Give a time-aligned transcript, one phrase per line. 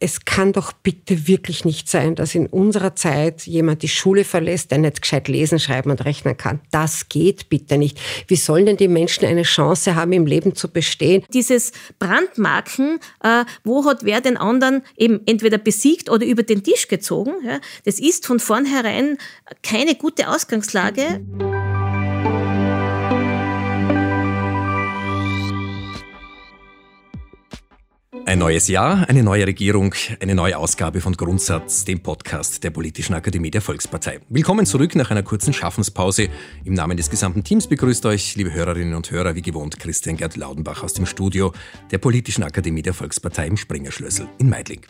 [0.00, 4.70] es kann doch bitte wirklich nicht sein, dass in unserer Zeit jemand die Schule verlässt,
[4.70, 6.60] der nicht gescheit lesen, schreiben und rechnen kann.
[6.70, 8.00] Das geht bitte nicht.
[8.26, 11.22] Wie sollen denn die Menschen eine Chance haben, im Leben zu bestehen?
[11.34, 16.88] Dieses Brandmarken, äh, wo hat wer den anderen eben entweder besiegt oder über den Tisch
[16.88, 17.32] gezogen,
[17.84, 19.18] das ist von vornherein
[19.62, 21.20] keine gute Ausgangslage.
[28.30, 33.14] Ein neues Jahr, eine neue Regierung, eine neue Ausgabe von Grundsatz, dem Podcast der Politischen
[33.14, 34.20] Akademie der Volkspartei.
[34.28, 36.28] Willkommen zurück nach einer kurzen Schaffenspause.
[36.64, 40.36] Im Namen des gesamten Teams begrüßt euch, liebe Hörerinnen und Hörer, wie gewohnt Christian Gerd
[40.36, 41.52] Laudenbach aus dem Studio
[41.90, 44.82] der Politischen Akademie der Volkspartei im Springerschlössel in Meidling.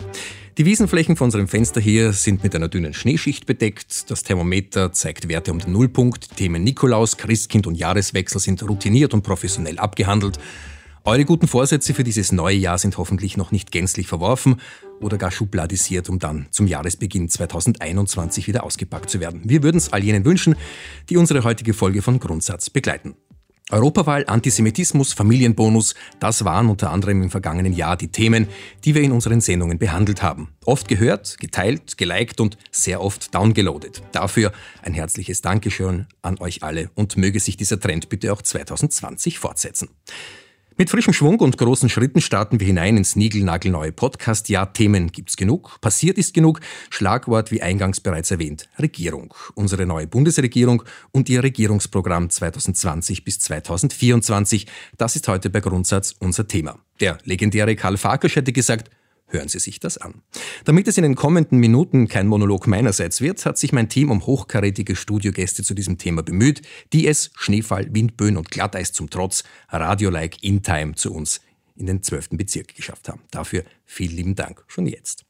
[0.58, 4.10] Die Wiesenflächen vor unserem Fenster hier sind mit einer dünnen Schneeschicht bedeckt.
[4.10, 6.36] Das Thermometer zeigt Werte um den Nullpunkt.
[6.36, 10.38] Themen Nikolaus, Christkind und Jahreswechsel sind routiniert und professionell abgehandelt.
[11.04, 14.60] Eure guten Vorsätze für dieses neue Jahr sind hoffentlich noch nicht gänzlich verworfen
[15.00, 19.40] oder gar schubladisiert, um dann zum Jahresbeginn 2021 wieder ausgepackt zu werden.
[19.44, 20.56] Wir würden es all jenen wünschen,
[21.08, 23.14] die unsere heutige Folge von Grundsatz begleiten.
[23.70, 28.48] Europawahl, Antisemitismus, Familienbonus, das waren unter anderem im vergangenen Jahr die Themen,
[28.84, 30.48] die wir in unseren Sendungen behandelt haben.
[30.66, 34.02] Oft gehört, geteilt, geliked und sehr oft downgeloadet.
[34.12, 39.38] Dafür ein herzliches Dankeschön an euch alle und möge sich dieser Trend bitte auch 2020
[39.38, 39.88] fortsetzen.
[40.80, 44.48] Mit frischem Schwung und großen Schritten starten wir hinein ins niegelnagelneue Podcast.
[44.48, 46.60] Ja, Themen gibt's genug, passiert ist genug.
[46.88, 49.34] Schlagwort, wie eingangs bereits erwähnt, Regierung.
[49.54, 54.68] Unsere neue Bundesregierung und ihr Regierungsprogramm 2020 bis 2024.
[54.96, 56.78] Das ist heute bei Grundsatz unser Thema.
[56.98, 58.88] Der legendäre Karl Farkasch hätte gesagt,
[59.30, 60.22] Hören Sie sich das an.
[60.64, 64.26] Damit es in den kommenden Minuten kein Monolog meinerseits wird, hat sich mein Team um
[64.26, 70.42] hochkarätige Studiogäste zu diesem Thema bemüht, die es, Schneefall, Windböen und Glatteis zum Trotz, Radio-like
[70.42, 71.40] in Time zu uns
[71.76, 72.30] in den 12.
[72.32, 73.22] Bezirk geschafft haben.
[73.30, 75.24] Dafür vielen lieben Dank schon jetzt.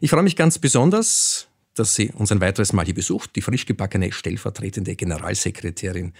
[0.00, 3.64] Ich freue mich ganz besonders, dass Sie uns ein weiteres Mal hier besucht, die frisch
[3.66, 6.12] gebackene stellvertretende Generalsekretärin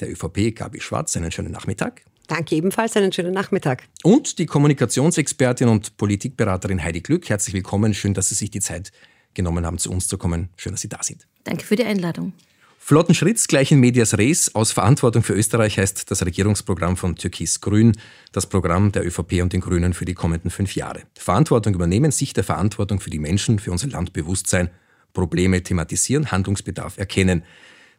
[0.00, 1.16] der ÖVP, Gabi Schwarz.
[1.16, 2.02] Einen schönen Nachmittag.
[2.32, 3.82] Danke ebenfalls, einen schönen Nachmittag.
[4.04, 7.28] Und die Kommunikationsexpertin und Politikberaterin Heidi Glück.
[7.28, 7.92] Herzlich willkommen.
[7.92, 8.90] Schön, dass Sie sich die Zeit
[9.34, 10.48] genommen haben, zu uns zu kommen.
[10.56, 11.26] Schön, dass Sie da sind.
[11.44, 12.32] Danke für die Einladung.
[12.78, 14.54] Flotten Schritts gleich in Medias Res.
[14.54, 17.92] Aus Verantwortung für Österreich heißt das Regierungsprogramm von Türkis-Grün
[18.32, 21.02] das Programm der ÖVP und den Grünen für die kommenden fünf Jahre.
[21.18, 24.70] Verantwortung übernehmen, sich der Verantwortung für die Menschen, für unser Land bewusst sein,
[25.12, 27.42] Probleme thematisieren, Handlungsbedarf erkennen.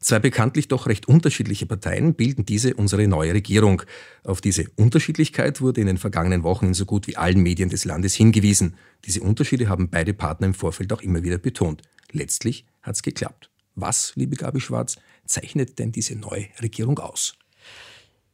[0.04, 3.84] Zwei bekanntlich doch recht unterschiedliche Parteien bilden diese unsere neue Regierung.
[4.26, 7.86] Auf diese Unterschiedlichkeit wurde in den vergangenen Wochen in so gut wie allen Medien des
[7.86, 8.76] Landes hingewiesen.
[9.06, 11.84] Diese Unterschiede haben beide Partner im Vorfeld auch immer wieder betont.
[12.12, 13.50] Letztlich hat es geklappt.
[13.76, 17.38] Was, liebe Gabi Schwarz, zeichnet denn diese neue Regierung aus?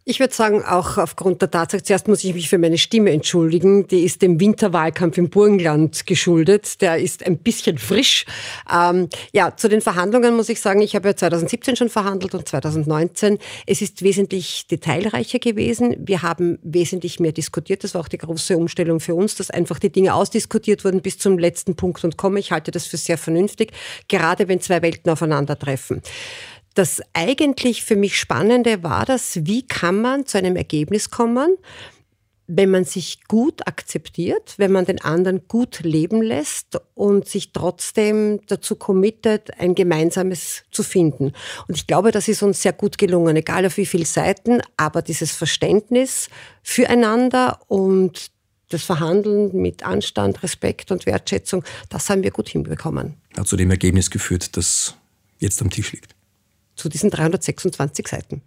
[0.06, 3.88] Ich würde sagen, auch aufgrund der Tatsache, zuerst muss ich mich für meine Stimme entschuldigen.
[3.88, 6.82] Die ist dem Winterwahlkampf im Burgenland geschuldet.
[6.82, 8.26] Der ist ein bisschen frisch.
[8.74, 12.48] Ähm, ja, zu den Verhandlungen muss ich sagen, ich habe ja 2017 schon verhandelt und
[12.48, 13.38] 2019.
[13.68, 15.96] Es ist wesentlich detailreicher gewesen.
[16.00, 17.84] Wir haben wesentlich mehr diskutiert.
[17.84, 21.20] Das war auch die große Umstellung für uns, dass einfach die Dinge ausdiskutiert wurden bis
[21.20, 22.40] zum letzten Punkt und komme.
[22.40, 23.74] Ich halte das für sehr vernünftig,
[24.08, 26.02] gerade wenn zwei Welten aufeinandertreffen.
[26.80, 31.58] Das eigentlich für mich Spannende war das, wie kann man zu einem Ergebnis kommen,
[32.48, 38.40] wenn man sich gut akzeptiert, wenn man den anderen gut leben lässt und sich trotzdem
[38.48, 41.34] dazu committet, ein gemeinsames zu finden.
[41.68, 45.02] Und ich glaube, das ist uns sehr gut gelungen, egal auf wie viele Seiten, aber
[45.02, 46.30] dieses Verständnis
[46.64, 48.32] füreinander und
[48.70, 53.16] das Verhandeln mit Anstand, Respekt und Wertschätzung, das haben wir gut hinbekommen.
[53.36, 54.96] Hat zu dem Ergebnis geführt, das
[55.40, 56.16] jetzt am Tisch liegt
[56.80, 58.42] zu diesen 326 Seiten.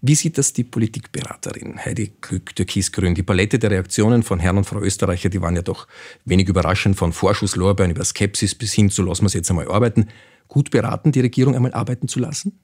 [0.00, 3.14] Wie sieht das die Politikberaterin Heidi Glück, Türkisgrün?
[3.14, 5.88] Die Palette der Reaktionen von Herrn und Frau Österreicher, die waren ja doch
[6.24, 10.08] wenig überraschend, von Vorschusslorbeeren über Skepsis bis hin zu lassen wir es jetzt einmal arbeiten.
[10.46, 12.58] Gut beraten, die Regierung einmal arbeiten zu lassen?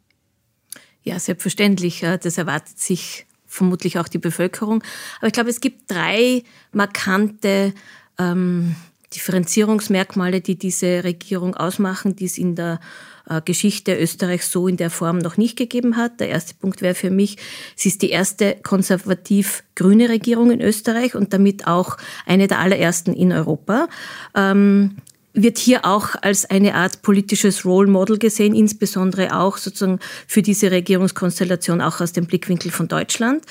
[1.03, 2.01] Ja, selbstverständlich.
[2.01, 4.83] Das erwartet sich vermutlich auch die Bevölkerung.
[5.19, 7.75] Aber ich glaube, es gibt drei markante
[8.19, 8.77] ähm,
[9.15, 12.81] Differenzierungsmerkmale, die diese Regierung ausmachen, die es in der
[13.29, 16.21] äh, Geschichte Österreichs so in der Form noch nicht gegeben hat.
[16.21, 17.37] Der erste Punkt wäre für mich,
[17.77, 21.97] sie ist die erste konservativ-grüne Regierung in Österreich und damit auch
[22.27, 23.89] eine der allerersten in Europa.
[24.35, 24.97] Ähm,
[25.35, 29.99] wird hier auch als eine Art politisches Role Model gesehen, insbesondere auch sozusagen
[30.29, 33.45] für diese Regierungskonstellation auch aus dem Blickwinkel von Deutschland.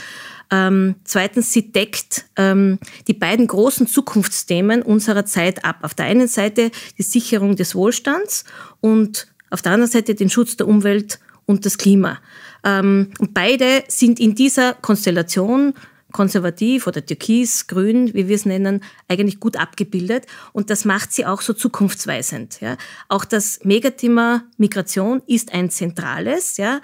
[0.52, 5.80] Ähm, zweitens, sie deckt ähm, die beiden großen Zukunftsthemen unserer Zeit ab.
[5.82, 8.46] Auf der einen Seite die Sicherung des Wohlstands
[8.82, 12.20] und auf der anderen Seite den Schutz der Umwelt und das Klima.
[12.64, 15.74] Ähm, und beide sind in dieser Konstellation
[16.14, 20.26] konservativ oder türkis, grün, wie wir es nennen, eigentlich gut abgebildet.
[20.54, 22.62] Und das macht sie auch so zukunftsweisend.
[22.62, 22.78] Ja.
[23.10, 26.80] Auch das Megathema Migration ist ein zentrales, ja,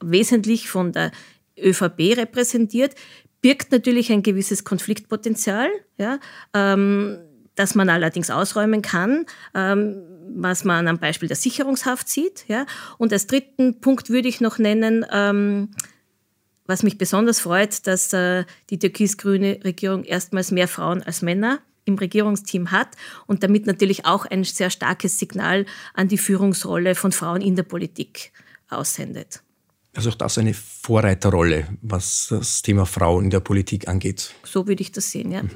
[0.00, 1.10] wesentlich von der
[1.60, 2.94] ÖVP repräsentiert,
[3.40, 6.18] birgt natürlich ein gewisses Konfliktpotenzial, ja,
[6.54, 7.18] ähm,
[7.54, 10.02] das man allerdings ausräumen kann, ähm,
[10.36, 12.44] was man am Beispiel der Sicherungshaft sieht.
[12.48, 12.66] Ja.
[12.98, 15.70] Und als dritten Punkt würde ich noch nennen, ähm,
[16.66, 21.96] was mich besonders freut, dass äh, die türkis-grüne Regierung erstmals mehr Frauen als Männer im
[21.96, 22.88] Regierungsteam hat
[23.26, 25.64] und damit natürlich auch ein sehr starkes Signal
[25.94, 28.32] an die Führungsrolle von Frauen in der Politik
[28.68, 29.42] aussendet.
[29.98, 34.32] Also auch das eine Vorreiterrolle, was das Thema Frau in der Politik angeht.
[34.44, 35.42] So würde ich das sehen, ja.
[35.42, 35.50] Mhm.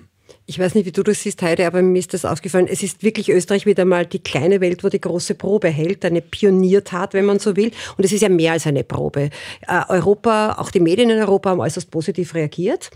[0.52, 2.66] Ich weiß nicht, wie du das siehst, Heide, aber mir ist das aufgefallen.
[2.66, 6.20] Es ist wirklich Österreich wieder mal die kleine Welt, wo die große Probe hält, eine
[6.20, 7.70] Pioniertat, wenn man so will.
[7.96, 9.31] Und es ist ja mehr als eine Probe.
[9.66, 12.90] Äh, Europa, auch die Medien in Europa haben äußerst positiv reagiert.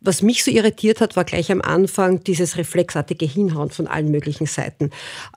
[0.00, 4.46] Was mich so irritiert hat, war gleich am Anfang dieses reflexartige Hinhauen von allen möglichen
[4.46, 4.88] Seiten.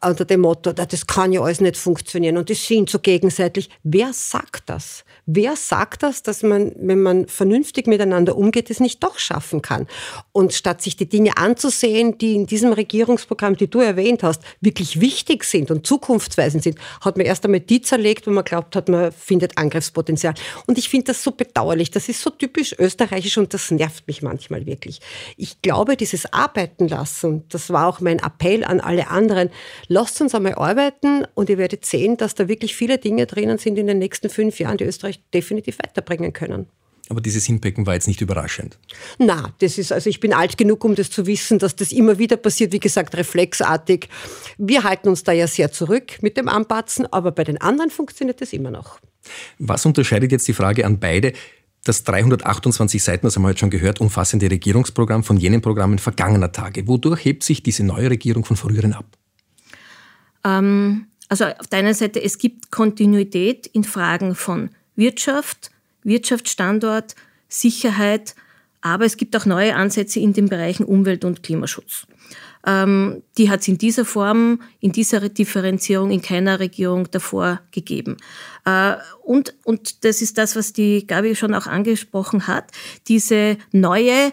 [0.01, 3.69] Unter dem Motto, das kann ja alles nicht funktionieren und das sind so gegenseitig.
[3.83, 5.03] Wer sagt das?
[5.25, 9.87] Wer sagt das, dass man, wenn man vernünftig miteinander umgeht, es nicht doch schaffen kann?
[10.31, 11.64] Und statt sich die Dinge anzusehen,
[12.17, 17.17] die in diesem Regierungsprogramm, die du erwähnt hast, wirklich wichtig sind und zukunftsweisend sind, hat
[17.17, 20.33] man erst einmal die zerlegt, wo man glaubt hat, man findet Angriffspotenzial.
[20.67, 21.91] Und ich finde das so bedauerlich.
[21.91, 24.99] Das ist so typisch österreichisch und das nervt mich manchmal wirklich.
[25.37, 29.49] Ich glaube, dieses Arbeiten lassen, das war auch mein Appell an alle anderen,
[29.87, 33.77] lasst uns einmal arbeiten und ihr werdet sehen, dass da wirklich viele Dinge drinnen sind
[33.77, 36.67] in den nächsten fünf Jahren, die Österreich definitiv weiterbringen können.
[37.09, 38.79] Aber dieses Hinbecken war jetzt nicht überraschend.
[39.19, 42.17] Na, das ist, also ich bin alt genug, um das zu wissen, dass das immer
[42.17, 44.09] wieder passiert, wie gesagt, reflexartig.
[44.57, 48.41] Wir halten uns da ja sehr zurück mit dem Anpatzen, aber bei den anderen funktioniert
[48.41, 48.99] das immer noch.
[49.59, 51.33] Was unterscheidet jetzt die Frage an beide?
[51.83, 56.51] Das 328 Seiten, das haben wir heute schon gehört, umfassende Regierungsprogramm von jenen Programmen vergangener
[56.51, 56.87] Tage.
[56.87, 59.05] Wodurch hebt sich diese neue Regierung von früheren ab?
[60.43, 65.69] Ähm, also auf der einen Seite, es gibt Kontinuität in Fragen von Wirtschaft,
[66.05, 67.15] Wirtschaftsstandort,
[67.49, 68.35] Sicherheit,
[68.81, 72.07] aber es gibt auch neue Ansätze in den Bereichen Umwelt- und Klimaschutz.
[72.65, 78.17] Ähm, die hat es in dieser Form, in dieser Differenzierung in keiner Regierung davor gegeben.
[78.65, 82.71] Äh, und, und das ist das, was die Gabi schon auch angesprochen hat,
[83.07, 84.31] diese neue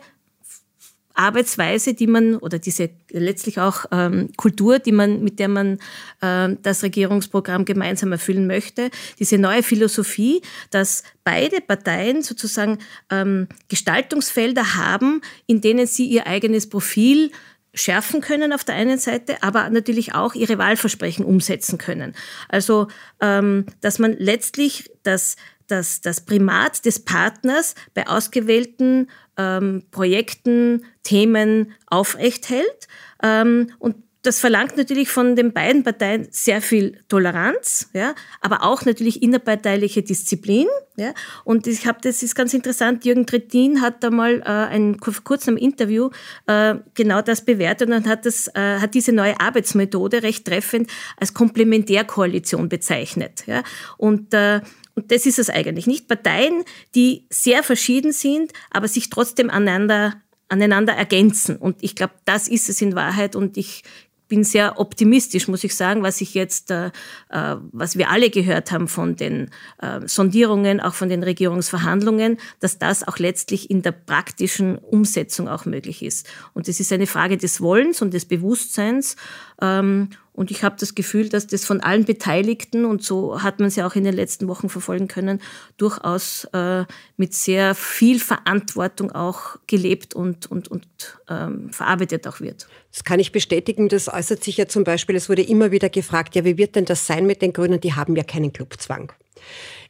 [1.14, 5.78] Arbeitsweise, die man oder diese letztlich auch ähm, Kultur, die man, mit der man
[6.20, 12.78] äh, das Regierungsprogramm gemeinsam erfüllen möchte, diese neue Philosophie, dass beide Parteien sozusagen
[13.10, 17.30] ähm, Gestaltungsfelder haben, in denen sie ihr eigenes Profil
[17.74, 22.14] schärfen können auf der einen Seite, aber natürlich auch ihre Wahlversprechen umsetzen können.
[22.48, 22.88] Also,
[23.20, 25.36] ähm, dass man letztlich das
[25.68, 29.08] das, das Primat des Partners bei ausgewählten
[29.42, 32.88] ähm, Projekten, Themen aufrecht hält.
[33.22, 38.84] Ähm, und das verlangt natürlich von den beiden Parteien sehr viel Toleranz, ja, aber auch
[38.84, 40.68] natürlich innerparteiliche Disziplin.
[40.96, 41.12] Ja.
[41.42, 45.12] Und ich habe, das ist ganz interessant, Jürgen Trittin hat da mal äh, ein, vor
[45.24, 46.10] kurzem Interview
[46.46, 51.34] äh, genau das bewertet und hat, das, äh, hat diese neue Arbeitsmethode recht treffend als
[51.34, 53.44] Komplementärkoalition bezeichnet.
[53.46, 53.64] Ja.
[53.96, 54.60] Und äh,
[54.94, 56.08] und das ist es eigentlich nicht.
[56.08, 60.14] Parteien, die sehr verschieden sind, aber sich trotzdem aneinander,
[60.48, 61.56] aneinander ergänzen.
[61.56, 63.34] Und ich glaube, das ist es in Wahrheit.
[63.34, 63.84] Und ich
[64.32, 66.86] bin sehr optimistisch, muss ich sagen, was ich jetzt, äh,
[67.28, 72.78] äh, was wir alle gehört haben von den äh, Sondierungen, auch von den Regierungsverhandlungen, dass
[72.78, 76.26] das auch letztlich in der praktischen Umsetzung auch möglich ist.
[76.54, 79.16] Und es ist eine Frage des Wollens und des Bewusstseins.
[79.60, 83.68] Ähm, und ich habe das Gefühl, dass das von allen Beteiligten, und so hat man
[83.68, 85.42] es ja auch in den letzten Wochen verfolgen können,
[85.76, 86.84] durchaus äh,
[87.18, 90.86] mit sehr viel Verantwortung auch gelebt und, und, und
[91.28, 92.66] ähm, verarbeitet auch wird.
[92.90, 93.88] Das kann ich bestätigen.
[93.88, 96.86] Das äußert sich ja zum Beispiel, es wurde immer wieder gefragt, ja, wie wird denn
[96.86, 97.80] das sein mit den Grünen?
[97.80, 99.12] Die haben ja keinen Clubzwang.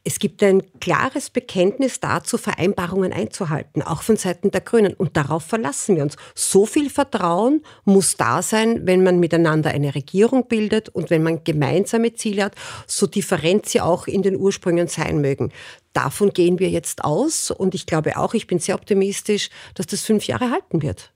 [0.04, 4.94] Es gibt ein klares Bekenntnis dazu, Vereinbarungen einzuhalten, auch von Seiten der Grünen.
[4.94, 6.16] Und darauf verlassen wir uns.
[6.34, 11.44] So viel Vertrauen muss da sein, wenn man miteinander eine Regierung bildet und wenn man
[11.44, 12.56] gemeinsame Ziele hat,
[12.88, 15.52] so different sie auch in den Ursprüngen sein mögen.
[15.92, 17.52] Davon gehen wir jetzt aus.
[17.52, 21.12] Und ich glaube auch, ich bin sehr optimistisch, dass das fünf Jahre halten wird.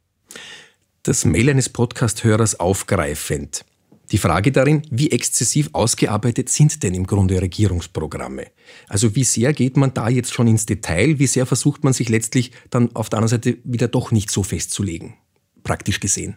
[1.02, 3.64] Das Mail eines Podcast-Hörers aufgreifend.
[4.12, 8.46] Die Frage darin, wie exzessiv ausgearbeitet sind denn im Grunde Regierungsprogramme?
[8.88, 11.18] Also wie sehr geht man da jetzt schon ins Detail?
[11.18, 14.44] Wie sehr versucht man sich letztlich dann auf der anderen Seite wieder doch nicht so
[14.44, 15.14] festzulegen,
[15.64, 16.36] praktisch gesehen?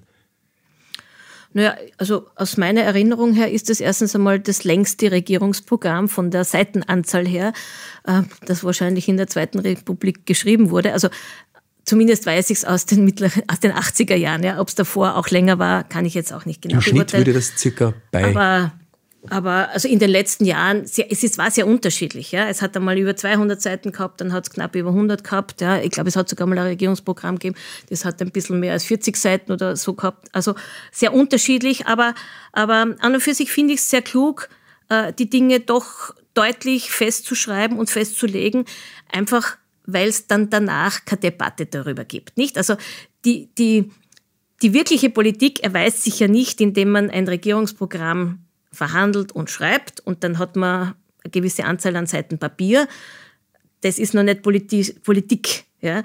[1.52, 6.44] Naja, also aus meiner Erinnerung her ist es erstens einmal das längste Regierungsprogramm von der
[6.44, 7.54] Seitenanzahl her,
[8.06, 10.94] äh, das wahrscheinlich in der Zweiten Republik geschrieben wurde.
[10.94, 11.10] Also
[11.90, 14.44] Zumindest weiß ich es aus den mittleren, aus den 80er Jahren.
[14.44, 14.60] Ja.
[14.60, 17.34] Ob es davor auch länger war, kann ich jetzt auch nicht genau Im Schnitt würde
[17.34, 18.26] das circa bei.
[18.26, 18.74] Aber,
[19.32, 22.32] aber also in den letzten Jahren, es ist, war sehr unterschiedlich.
[22.32, 22.48] Ja.
[22.48, 25.62] Es hat einmal über 200 Seiten gehabt, dann hat es knapp über 100 gehabt.
[25.62, 25.82] Ja.
[25.82, 27.56] Ich glaube, es hat sogar mal ein Regierungsprogramm gegeben,
[27.90, 30.28] das hat ein bisschen mehr als 40 Seiten oder so gehabt.
[30.32, 30.54] Also
[30.92, 32.14] sehr unterschiedlich, aber,
[32.52, 34.48] aber an und für sich finde ich es sehr klug,
[34.90, 38.66] äh, die Dinge doch deutlich festzuschreiben und festzulegen,
[39.12, 39.58] einfach
[39.94, 42.38] weil es dann danach keine Debatte darüber gibt.
[42.38, 42.58] Nicht?
[42.58, 42.76] Also
[43.26, 43.92] die, die,
[44.62, 48.40] die wirkliche Politik erweist sich ja nicht, indem man ein Regierungsprogramm
[48.72, 50.94] verhandelt und schreibt und dann hat man
[51.24, 52.88] eine gewisse Anzahl an Seiten Papier.
[53.82, 55.66] Das ist noch nicht Politik.
[55.82, 56.04] Ja?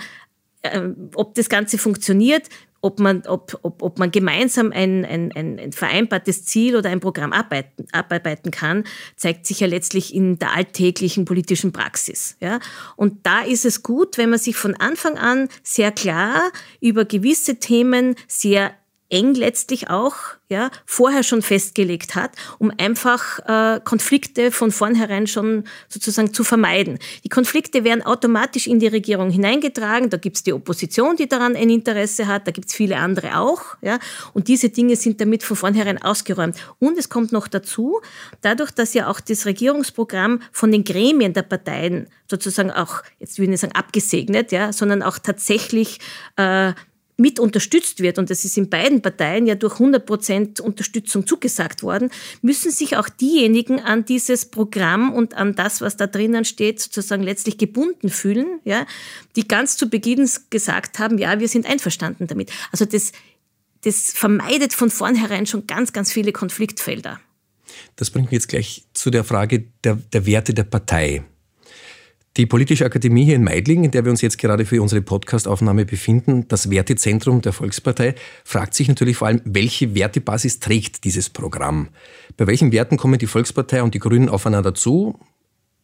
[0.63, 2.49] Ähm, ob das Ganze funktioniert,
[2.85, 7.01] ob man, ob, ob, ob man gemeinsam ein, ein, ein, ein vereinbartes Ziel oder ein
[7.01, 8.85] Programm arbeiten, abarbeiten kann,
[9.17, 12.37] zeigt sich ja letztlich in der alltäglichen politischen Praxis.
[12.41, 12.61] Ja?
[12.97, 17.59] Und da ist es gut, wenn man sich von Anfang an sehr klar über gewisse
[17.59, 18.75] Themen sehr
[19.11, 20.15] eng letztlich auch
[20.49, 26.99] ja, vorher schon festgelegt hat, um einfach äh, Konflikte von vornherein schon sozusagen zu vermeiden.
[27.25, 31.57] Die Konflikte werden automatisch in die Regierung hineingetragen, da gibt es die Opposition, die daran
[31.57, 33.77] ein Interesse hat, da gibt es viele andere auch.
[33.81, 33.99] Ja,
[34.33, 36.57] und diese Dinge sind damit von vornherein ausgeräumt.
[36.79, 38.01] Und es kommt noch dazu,
[38.43, 43.45] dadurch, dass ja auch das Regierungsprogramm von den Gremien der Parteien sozusagen auch, jetzt will
[43.45, 45.99] ich nicht sagen abgesegnet, ja, sondern auch tatsächlich
[46.37, 46.73] äh,
[47.17, 51.83] mit unterstützt wird, und das ist in beiden Parteien ja durch 100 Prozent Unterstützung zugesagt
[51.83, 52.11] worden,
[52.43, 57.23] müssen sich auch diejenigen an dieses Programm und an das, was da drinnen steht, sozusagen
[57.23, 58.87] letztlich gebunden fühlen, ja,
[59.37, 62.51] die ganz zu Beginn gesagt haben, ja, wir sind einverstanden damit.
[62.73, 63.13] Also das,
[63.83, 67.21] das vermeidet von vornherein schon ganz, ganz viele Konfliktfelder.
[67.97, 71.25] Das bringt mich jetzt gleich zu der Frage der, der Werte der Partei.
[72.37, 75.85] Die Politische Akademie hier in Meidling, in der wir uns jetzt gerade für unsere Podcastaufnahme
[75.85, 81.91] befinden, das Wertezentrum der Volkspartei, fragt sich natürlich vor allem, welche Wertebasis trägt dieses Programm?
[82.37, 85.17] Bei welchen Werten kommen die Volkspartei und die Grünen aufeinander zu,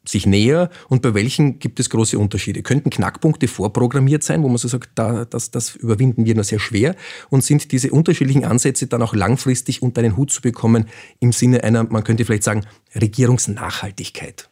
[0.04, 2.62] sich näher und bei welchen gibt es große Unterschiede?
[2.62, 6.58] Könnten Knackpunkte vorprogrammiert sein, wo man so sagt, da, das, das überwinden wir nur sehr
[6.58, 6.96] schwer?
[7.28, 10.86] Und sind diese unterschiedlichen Ansätze dann auch langfristig unter einen Hut zu bekommen
[11.20, 12.66] im Sinne einer, man könnte vielleicht sagen,
[13.00, 14.50] Regierungsnachhaltigkeit?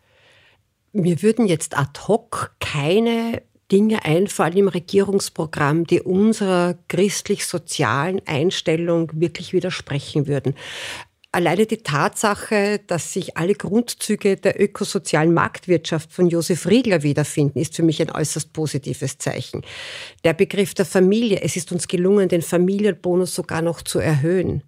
[0.99, 9.53] Mir würden jetzt ad hoc keine Dinge einfallen im Regierungsprogramm, die unserer christlich-sozialen Einstellung wirklich
[9.53, 10.57] widersprechen würden.
[11.31, 17.77] Alleine die Tatsache, dass sich alle Grundzüge der ökosozialen Marktwirtschaft von Josef Riegler wiederfinden, ist
[17.77, 19.63] für mich ein äußerst positives Zeichen.
[20.25, 24.65] Der Begriff der Familie, es ist uns gelungen, den Familienbonus sogar noch zu erhöhen.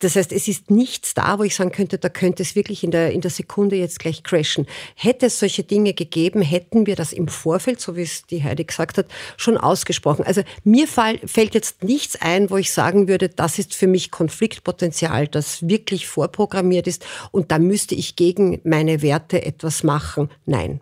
[0.00, 2.92] Das heißt, es ist nichts da, wo ich sagen könnte, da könnte es wirklich in
[2.92, 4.66] der, in der Sekunde jetzt gleich crashen.
[4.94, 8.64] Hätte es solche Dinge gegeben, hätten wir das im Vorfeld, so wie es die Heidi
[8.64, 10.24] gesagt hat, schon ausgesprochen.
[10.24, 14.12] Also mir fall, fällt jetzt nichts ein, wo ich sagen würde, das ist für mich
[14.12, 20.30] Konfliktpotenzial, das wirklich vorprogrammiert ist und da müsste ich gegen meine Werte etwas machen.
[20.46, 20.80] Nein.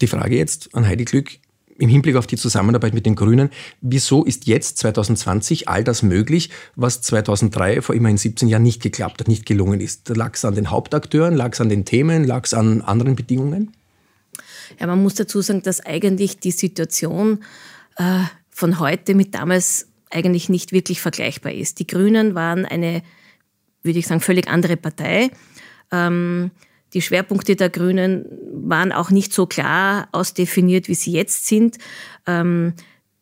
[0.00, 1.38] Die Frage jetzt an Heidi Glück
[1.82, 6.50] im Hinblick auf die Zusammenarbeit mit den Grünen, wieso ist jetzt 2020 all das möglich,
[6.76, 10.08] was 2003 vor immerhin 17 Jahren nicht geklappt hat, nicht gelungen ist?
[10.10, 13.72] Lag es an den Hauptakteuren, lag es an den Themen, lag es an anderen Bedingungen?
[14.78, 17.40] Ja, man muss dazu sagen, dass eigentlich die Situation
[17.96, 18.20] äh,
[18.50, 21.80] von heute mit damals eigentlich nicht wirklich vergleichbar ist.
[21.80, 23.02] Die Grünen waren eine,
[23.82, 25.32] würde ich sagen, völlig andere Partei.
[25.90, 26.52] Ähm,
[26.94, 31.78] die Schwerpunkte der Grünen waren auch nicht so klar ausdefiniert, wie sie jetzt sind.
[32.26, 32.74] Ähm,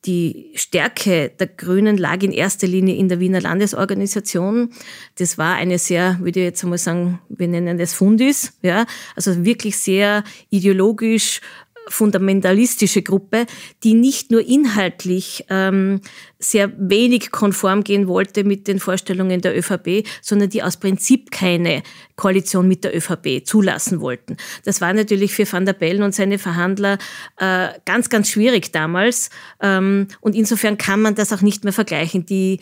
[0.07, 4.71] die Stärke der Grünen lag in erster Linie in der Wiener Landesorganisation.
[5.19, 9.45] Das war eine sehr, würde ich jetzt einmal sagen, wir nennen das Fundis, ja, also
[9.45, 11.43] wirklich sehr ideologisch
[11.91, 13.47] fundamentalistische Gruppe,
[13.85, 16.01] die nicht nur inhaltlich ähm,
[16.39, 21.83] sehr wenig konform gehen wollte mit den Vorstellungen der ÖVP, sondern die aus Prinzip keine
[22.17, 24.37] Koalition mit der ÖVP zulassen wollten.
[24.65, 26.99] Das war natürlich für Van der Bellen und seine Verhandler
[27.39, 29.31] äh, ganz, ganz schwierig damals.
[29.61, 32.25] Ähm, und insofern kann man das auch nicht mehr vergleichen.
[32.25, 32.61] Die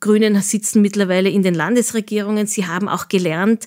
[0.00, 2.46] Grünen sitzen mittlerweile in den Landesregierungen.
[2.46, 3.66] Sie haben auch gelernt,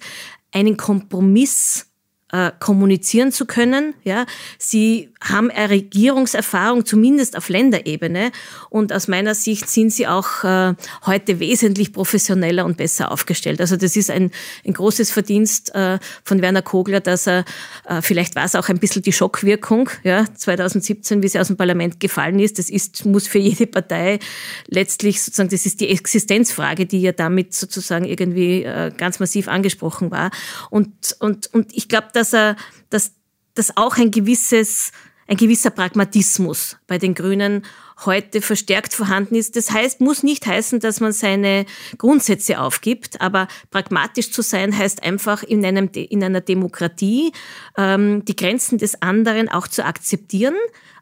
[0.51, 1.87] einen Kompromiss
[2.31, 3.93] äh, kommunizieren zu können.
[4.03, 4.25] Ja,
[4.57, 8.31] sie haben eine Regierungserfahrung, zumindest auf Länderebene,
[8.69, 13.61] und aus meiner Sicht sind sie auch äh, heute wesentlich professioneller und besser aufgestellt.
[13.61, 14.31] Also das ist ein,
[14.65, 17.45] ein großes Verdienst äh, von Werner Kogler, dass er
[17.85, 21.57] äh, vielleicht war es auch ein bisschen die Schockwirkung, ja, 2017, wie sie aus dem
[21.57, 22.59] Parlament gefallen ist.
[22.59, 24.19] Das ist muss für jede Partei
[24.67, 30.11] letztlich sozusagen, das ist die Existenzfrage, die ja damit sozusagen irgendwie äh, ganz massiv angesprochen
[30.11, 30.31] war.
[30.69, 32.57] Und und und ich glaube dass er,
[32.89, 33.13] dass
[33.53, 34.91] das auch ein gewisses
[35.27, 37.65] ein gewisser Pragmatismus bei den Grünen
[38.05, 39.55] heute verstärkt vorhanden ist.
[39.55, 41.65] Das heißt, muss nicht heißen, dass man seine
[41.97, 47.33] Grundsätze aufgibt, aber pragmatisch zu sein heißt einfach in, einem, in einer Demokratie
[47.77, 50.55] ähm, die Grenzen des anderen auch zu akzeptieren,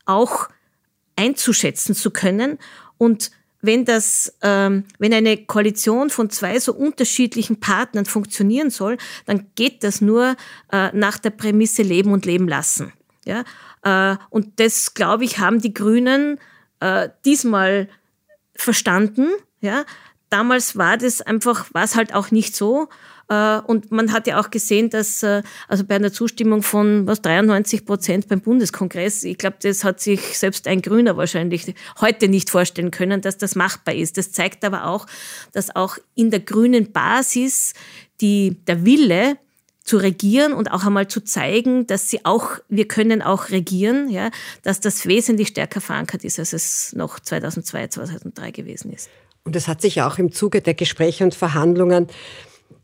[0.05, 0.49] auch
[1.15, 2.57] einzuschätzen zu können
[2.97, 3.31] und
[3.65, 9.83] wenn das, ähm, wenn eine Koalition von zwei so unterschiedlichen Partnern funktionieren soll, dann geht
[9.83, 10.35] das nur
[10.71, 12.93] äh, nach der Prämisse Leben und Leben lassen.
[13.25, 13.43] Ja,
[13.83, 16.39] äh, und das, glaube ich, haben die Grünen
[16.79, 17.89] äh, diesmal
[18.55, 19.29] verstanden.
[19.61, 19.85] Ja,
[20.29, 22.89] damals war das einfach, war es halt auch nicht so.
[23.29, 27.21] Äh, und man hat ja auch gesehen, dass äh, also bei einer Zustimmung von was
[27.21, 32.49] 93 Prozent beim Bundeskongress, ich glaube, das hat sich selbst ein Grüner wahrscheinlich heute nicht
[32.49, 34.17] vorstellen können, dass das machbar ist.
[34.17, 35.07] Das zeigt aber auch,
[35.53, 37.73] dass auch in der grünen Basis
[38.21, 39.37] die, der Wille
[39.83, 44.31] zu regieren und auch einmal zu zeigen, dass sie auch, wir können auch regieren, ja,
[44.63, 49.09] dass das wesentlich stärker verankert ist, als es noch 2002, 2003 gewesen ist.
[49.43, 52.07] Und das hat sich auch im Zuge der Gespräche und Verhandlungen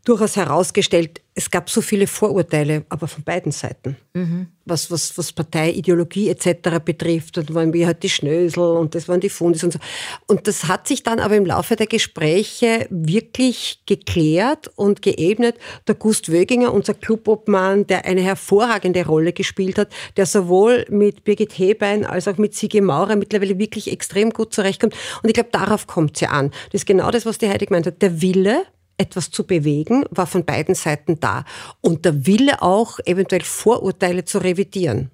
[0.04, 3.96] durchaus herausgestellt, es gab so viele Vorurteile, aber von beiden Seiten.
[4.12, 4.48] Mhm.
[4.66, 6.78] Was, was, was Parteiideologie etc.
[6.84, 7.38] betrifft.
[7.38, 9.78] Und waren wir halt die Schnösel und das waren die Fundis und so.
[10.26, 15.56] Und das hat sich dann aber im Laufe der Gespräche wirklich geklärt und geebnet.
[15.86, 21.56] Der Gust Wöginger, unser Clubobmann, der eine hervorragende Rolle gespielt hat, der sowohl mit Birgit
[21.58, 24.94] Hebein als auch mit Sigi Maurer mittlerweile wirklich extrem gut zurechtkommt.
[25.22, 26.50] Und ich glaube, darauf kommt ja an.
[26.72, 28.02] Das ist genau das, was die Heidi gemeint hat.
[28.02, 28.64] Der Wille,
[28.98, 31.44] etwas zu bewegen, war von beiden Seiten da.
[31.80, 35.10] Und der Wille auch, eventuell Vorurteile zu revidieren.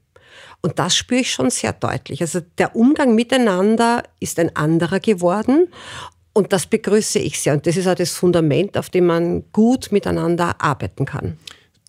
[0.60, 2.20] Und das spüre ich schon sehr deutlich.
[2.20, 5.68] Also der Umgang miteinander ist ein anderer geworden.
[6.32, 7.54] Und das begrüße ich sehr.
[7.54, 11.36] Und das ist auch das Fundament, auf dem man gut miteinander arbeiten kann.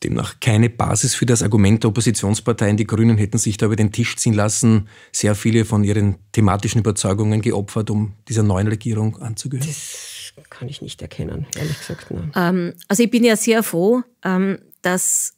[0.03, 2.77] Demnach keine Basis für das Argument der Oppositionsparteien.
[2.77, 6.79] Die Grünen hätten sich da über den Tisch ziehen lassen, sehr viele von ihren thematischen
[6.79, 9.67] Überzeugungen geopfert, um dieser neuen Regierung anzugehören.
[9.67, 10.18] Das
[10.49, 12.07] kann ich nicht erkennen, ehrlich gesagt.
[12.35, 15.33] Ähm, also ich bin ja sehr froh, ähm, dass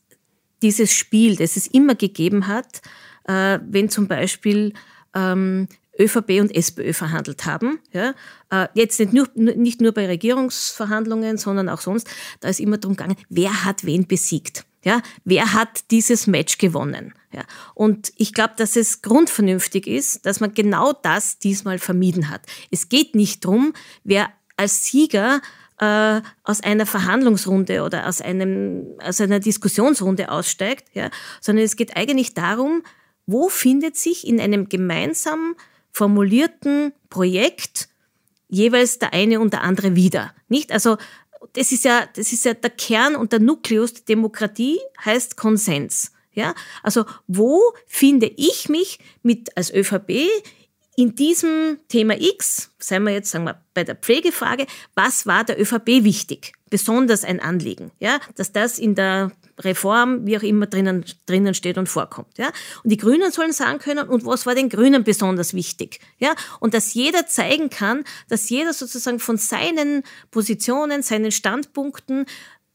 [0.61, 2.81] dieses Spiel, das es immer gegeben hat,
[3.25, 4.74] äh, wenn zum Beispiel
[5.14, 5.68] ähm,
[6.00, 7.79] ÖVP und SPÖ verhandelt haben.
[7.94, 8.14] Ja?
[8.50, 12.07] Äh, jetzt nicht nur, nicht nur bei Regierungsverhandlungen, sondern auch sonst,
[12.40, 14.66] da ist immer darum gegangen, wer hat wen besiegt.
[14.83, 17.14] Ja, wer hat dieses Match gewonnen?
[17.31, 17.44] Ja,
[17.75, 22.42] und ich glaube, dass es grundvernünftig ist, dass man genau das diesmal vermieden hat.
[22.72, 25.41] Es geht nicht drum, wer als Sieger
[25.79, 31.09] äh, aus einer Verhandlungsrunde oder aus, einem, aus einer Diskussionsrunde aussteigt, ja,
[31.41, 32.83] sondern es geht eigentlich darum,
[33.25, 35.55] wo findet sich in einem gemeinsam
[35.91, 37.89] formulierten Projekt
[38.47, 40.33] jeweils der eine und der andere wieder.
[40.47, 40.71] Nicht?
[40.71, 40.97] Also
[41.53, 46.11] das ist ja, das ist ja der Kern und der Nukleus der Demokratie heißt Konsens.
[46.33, 50.29] Ja, also wo finde ich mich mit als ÖVP
[51.01, 55.59] in diesem Thema X, seien wir jetzt sagen wir, bei der Pflegefrage, was war der
[55.59, 56.53] ÖVP wichtig?
[56.70, 61.79] Besonders ein Anliegen, ja, dass das in der Reform, wie auch immer drinnen, drinnen steht
[61.79, 62.51] und vorkommt, ja.
[62.83, 66.35] Und die Grünen sollen sagen können, und was war den Grünen besonders wichtig, ja.
[66.59, 72.27] Und dass jeder zeigen kann, dass jeder sozusagen von seinen Positionen, seinen Standpunkten,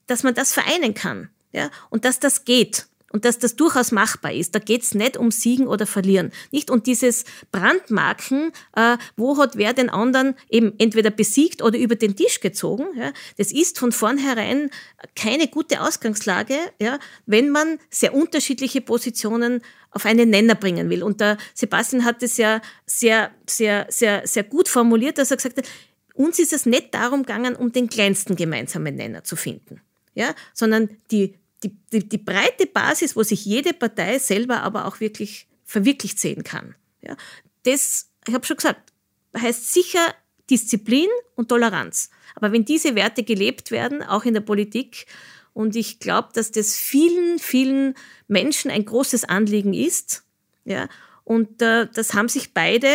[0.09, 1.71] dass man das vereinen kann, ja.
[1.91, 4.55] Und dass das geht und dass das durchaus machbar ist.
[4.55, 6.33] Da geht's nicht um Siegen oder Verlieren.
[6.51, 6.71] Nicht?
[6.71, 12.15] Und dieses Brandmarken, äh, wo hat wer den anderen eben entweder besiegt oder über den
[12.15, 14.69] Tisch gezogen, ja, das ist von vornherein
[15.15, 21.03] keine gute Ausgangslage, ja, wenn man sehr unterschiedliche Positionen auf einen Nenner bringen will.
[21.03, 25.57] Und der Sebastian hat es ja sehr, sehr, sehr, sehr gut formuliert, dass er gesagt
[25.57, 25.65] hat,
[26.13, 29.81] uns ist es nicht darum gegangen, um den kleinsten gemeinsamen Nenner zu finden,
[30.15, 35.01] ja, sondern die die, die, die breite Basis, wo sich jede Partei selber aber auch
[35.01, 36.75] wirklich verwirklicht sehen kann.
[37.03, 37.17] Ja,
[37.65, 38.93] das, ich habe schon gesagt,
[39.37, 40.15] heißt sicher
[40.51, 42.11] Disziplin und Toleranz.
[42.35, 45.07] Aber wenn diese Werte gelebt werden, auch in der Politik,
[45.53, 47.95] und ich glaube, dass das vielen, vielen
[48.29, 50.25] Menschen ein großes Anliegen ist,
[50.65, 50.89] ja,
[51.25, 52.89] und äh, das haben sich beide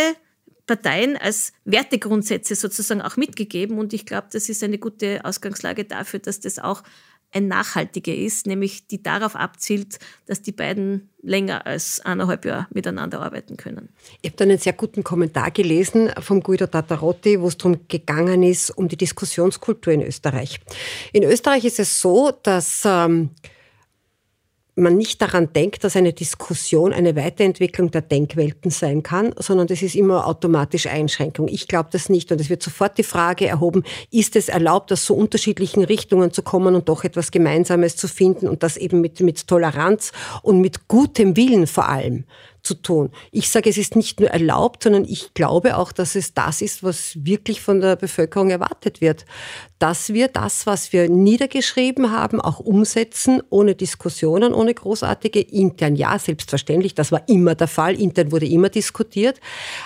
[0.67, 3.77] Parteien als Wertegrundsätze sozusagen auch mitgegeben.
[3.77, 6.83] Und ich glaube, das ist eine gute Ausgangslage dafür, dass das auch
[7.31, 13.21] ein nachhaltiger ist, nämlich die darauf abzielt, dass die beiden länger als eineinhalb Jahre miteinander
[13.21, 13.89] arbeiten können.
[14.21, 18.43] Ich habe da einen sehr guten Kommentar gelesen vom Guido Tatarotti, wo es darum gegangen
[18.43, 20.59] ist, um die Diskussionskultur in Österreich.
[21.13, 23.29] In Österreich ist es so, dass ähm,
[24.75, 29.81] man nicht daran denkt, dass eine Diskussion eine Weiterentwicklung der Denkwelten sein kann, sondern das
[29.81, 31.47] ist immer automatisch Einschränkung.
[31.49, 32.31] Ich glaube das nicht.
[32.31, 36.41] Und es wird sofort die Frage erhoben, ist es erlaubt, aus so unterschiedlichen Richtungen zu
[36.41, 40.87] kommen und doch etwas Gemeinsames zu finden und das eben mit, mit Toleranz und mit
[40.87, 42.23] gutem Willen vor allem
[42.63, 43.09] zu tun.
[43.31, 46.83] Ich sage, es ist nicht nur erlaubt, sondern ich glaube auch, dass es das ist,
[46.83, 49.25] was wirklich von der Bevölkerung erwartet wird.
[49.79, 55.95] Dass wir das, was wir niedergeschrieben haben, auch umsetzen, ohne Diskussionen, ohne großartige intern.
[55.95, 57.99] Ja, selbstverständlich, das war immer der Fall.
[57.99, 59.39] Intern wurde immer diskutiert.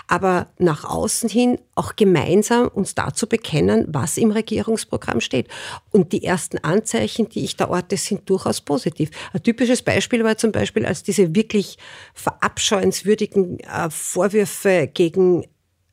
[0.07, 5.47] Aber nach außen hin auch gemeinsam uns dazu bekennen, was im Regierungsprogramm steht.
[5.91, 9.11] Und die ersten Anzeichen, die ich da orte, sind durchaus positiv.
[9.33, 11.77] Ein typisches Beispiel war zum Beispiel, als diese wirklich
[12.13, 15.45] verabscheuenswürdigen äh, Vorwürfe gegen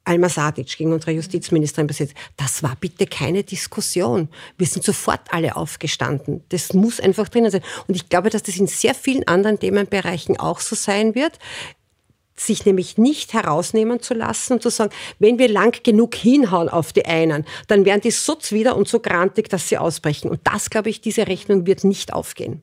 [0.04, 2.14] Alma Sadic, gegen unsere Justizministerin besetzt.
[2.36, 4.28] Das war bitte keine Diskussion.
[4.58, 6.42] Wir sind sofort alle aufgestanden.
[6.48, 7.62] Das muss einfach drinnen sein.
[7.86, 11.38] Und ich glaube, dass das in sehr vielen anderen Themenbereichen auch so sein wird
[12.36, 16.92] sich nämlich nicht herausnehmen zu lassen und zu sagen, wenn wir lang genug hinhauen auf
[16.92, 20.30] die einen, dann werden die so wieder und so grantig, dass sie ausbrechen.
[20.30, 22.62] Und das, glaube ich, diese Rechnung wird nicht aufgehen.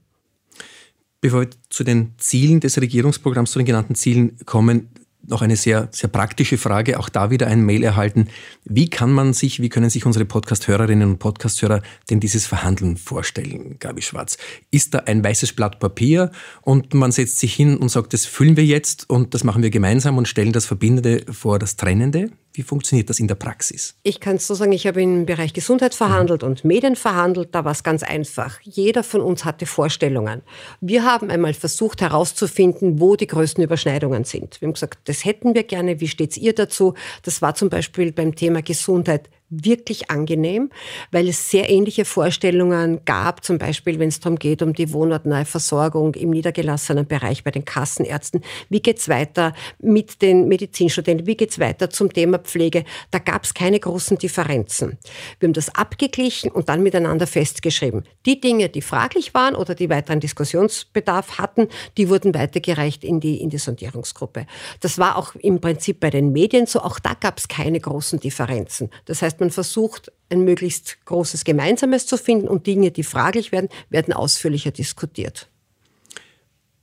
[1.22, 4.90] Bevor wir zu den Zielen des Regierungsprogramms, zu den genannten Zielen kommen,
[5.28, 8.28] noch eine sehr, sehr praktische Frage, auch da wieder ein Mail erhalten.
[8.66, 13.78] Wie kann man sich, wie können sich unsere Podcast-Hörerinnen und Podcast-Hörer denn dieses Verhandeln vorstellen,
[13.80, 14.38] Gabi Schwarz?
[14.72, 18.58] Ist da ein weißes Blatt Papier und man setzt sich hin und sagt, das füllen
[18.58, 22.32] wir jetzt und das machen wir gemeinsam und stellen das Verbindende vor das Trennende?
[22.54, 23.96] Wie funktioniert das in der Praxis?
[24.04, 27.50] Ich kann es so sagen, ich habe im Bereich Gesundheit verhandelt und Medien verhandelt.
[27.54, 28.60] Da war es ganz einfach.
[28.62, 30.42] Jeder von uns hatte Vorstellungen.
[30.82, 34.60] Wir haben einmal versucht herauszufinden, wo die größten Überschneidungen sind.
[34.62, 36.00] Wir haben gesagt, das hätten wir gerne.
[36.00, 36.96] Wie steht ihr dazu?
[37.24, 40.70] Das war zum Beispiel beim Thema Gesundheit wirklich angenehm,
[41.12, 45.46] weil es sehr ähnliche Vorstellungen gab, zum Beispiel wenn es darum geht, um die wohnortnahe
[45.46, 48.42] Versorgung im niedergelassenen Bereich bei den Kassenärzten.
[48.70, 51.28] Wie geht's weiter mit den Medizinstudenten?
[51.28, 52.86] Wie geht's weiter zum Thema Pflege?
[53.12, 54.98] Da gab es keine großen Differenzen.
[55.40, 58.04] Wir haben das abgeglichen und dann miteinander festgeschrieben.
[58.26, 63.42] Die Dinge, die fraglich waren oder die weiteren Diskussionsbedarf hatten, die wurden weitergereicht in die,
[63.42, 64.46] in die Sondierungsgruppe.
[64.80, 66.82] Das war auch im Prinzip bei den Medien so.
[66.82, 68.90] Auch da gab es keine großen Differenzen.
[69.06, 73.70] Das heißt, man versucht, ein möglichst großes Gemeinsames zu finden und Dinge, die fraglich werden,
[73.90, 75.50] werden ausführlicher diskutiert.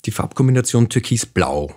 [0.04, 1.74] Die Farbkombination Türkis-Blau,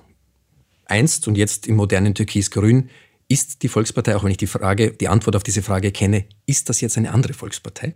[0.86, 2.90] einst und jetzt im modernen Türkis-Grün,
[3.28, 6.70] ist die Volkspartei, auch wenn ich die Frage, die Antwort auf diese Frage kenne, ist
[6.70, 7.94] das jetzt eine andere Volkspartei?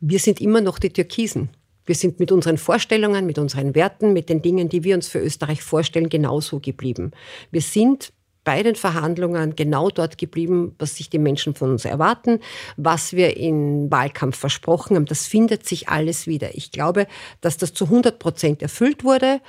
[0.00, 1.48] Wir sind immer noch die Türkisen.
[1.86, 5.20] Wir sind mit unseren Vorstellungen, mit unseren Werten, mit den Dingen, die wir uns für
[5.20, 7.12] Österreich vorstellen, genauso geblieben.
[7.50, 8.12] Wir sind
[8.48, 12.40] bei den Verhandlungen genau dort geblieben, was sich die Menschen von uns erwarten,
[12.78, 15.04] was wir im Wahlkampf versprochen haben.
[15.04, 16.56] Das findet sich alles wieder.
[16.56, 17.06] Ich glaube,
[17.42, 19.42] dass das zu 100 Prozent erfüllt wurde.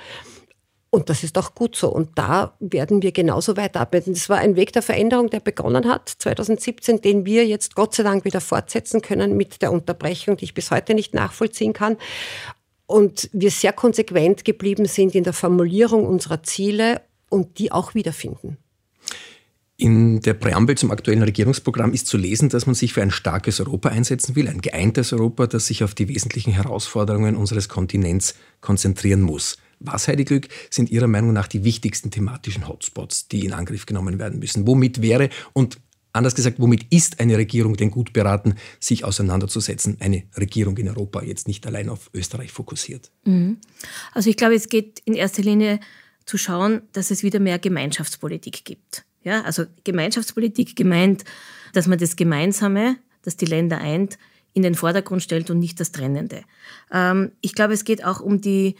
[0.90, 1.88] Und das ist auch gut so.
[1.88, 4.12] Und da werden wir genauso weiterarbeiten.
[4.12, 8.02] Das war ein Weg der Veränderung, der begonnen hat 2017, den wir jetzt Gott sei
[8.02, 11.96] Dank wieder fortsetzen können mit der Unterbrechung, die ich bis heute nicht nachvollziehen kann.
[12.84, 18.58] Und wir sehr konsequent geblieben sind in der Formulierung unserer Ziele und die auch wiederfinden.
[19.80, 23.60] In der Präambel zum aktuellen Regierungsprogramm ist zu lesen, dass man sich für ein starkes
[23.60, 29.22] Europa einsetzen will, ein geeintes Europa, das sich auf die wesentlichen Herausforderungen unseres Kontinents konzentrieren
[29.22, 29.56] muss.
[29.78, 34.18] Was, Heidi Glück, sind Ihrer Meinung nach die wichtigsten thematischen Hotspots, die in Angriff genommen
[34.18, 34.66] werden müssen?
[34.66, 35.78] Womit wäre und
[36.12, 39.96] anders gesagt, womit ist eine Regierung denn gut beraten, sich auseinanderzusetzen?
[40.00, 43.10] Eine Regierung in Europa, jetzt nicht allein auf Österreich fokussiert.
[43.24, 43.56] Mhm.
[44.12, 45.80] Also ich glaube, es geht in erster Linie
[46.26, 49.06] zu schauen, dass es wieder mehr Gemeinschaftspolitik gibt.
[49.22, 51.24] Ja, also Gemeinschaftspolitik gemeint,
[51.72, 54.18] dass man das Gemeinsame, das die Länder eint,
[54.52, 56.42] in den Vordergrund stellt und nicht das Trennende.
[56.90, 58.76] Ähm, ich glaube, es geht auch um die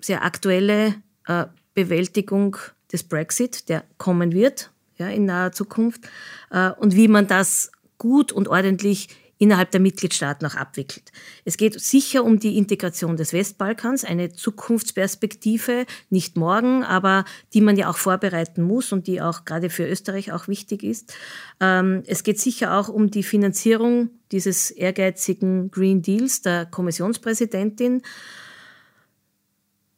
[0.00, 0.94] sehr aktuelle
[1.26, 2.56] äh, Bewältigung
[2.92, 6.02] des Brexit, der kommen wird ja, in naher Zukunft,
[6.50, 11.10] äh, und wie man das gut und ordentlich innerhalb der Mitgliedstaaten auch abwickelt.
[11.44, 17.76] Es geht sicher um die Integration des Westbalkans, eine Zukunftsperspektive, nicht morgen, aber die man
[17.76, 21.14] ja auch vorbereiten muss und die auch gerade für Österreich auch wichtig ist.
[21.60, 28.02] Ähm, es geht sicher auch um die Finanzierung dieses ehrgeizigen Green Deals der Kommissionspräsidentin.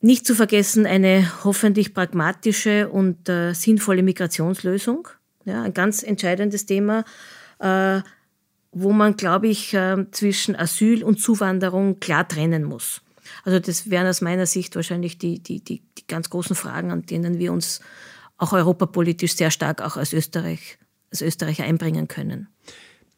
[0.01, 5.09] Nicht zu vergessen eine hoffentlich pragmatische und äh, sinnvolle Migrationslösung.
[5.45, 7.05] Ja, ein ganz entscheidendes Thema.
[7.59, 8.03] Äh,
[8.79, 13.01] wo man, glaube ich, ähm, zwischen Asyl und Zuwanderung klar trennen muss.
[13.43, 17.07] Also das wären aus meiner Sicht wahrscheinlich die, die, die, die ganz großen Fragen, an
[17.07, 17.81] denen wir uns
[18.37, 20.77] auch europapolitisch sehr stark auch als Österreich,
[21.11, 22.49] als Österreicher einbringen können.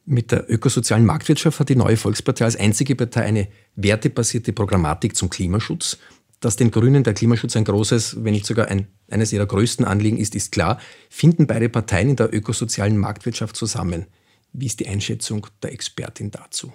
[0.05, 5.29] Mit der ökosozialen Marktwirtschaft hat die neue Volkspartei als einzige Partei eine wertebasierte Programmatik zum
[5.29, 5.97] Klimaschutz.
[6.39, 10.17] Dass den Grünen der Klimaschutz ein großes, wenn nicht sogar ein, eines ihrer größten Anliegen
[10.17, 10.79] ist, ist klar.
[11.09, 14.05] Finden beide Parteien in der ökosozialen Marktwirtschaft zusammen?
[14.53, 16.73] Wie ist die Einschätzung der Expertin dazu?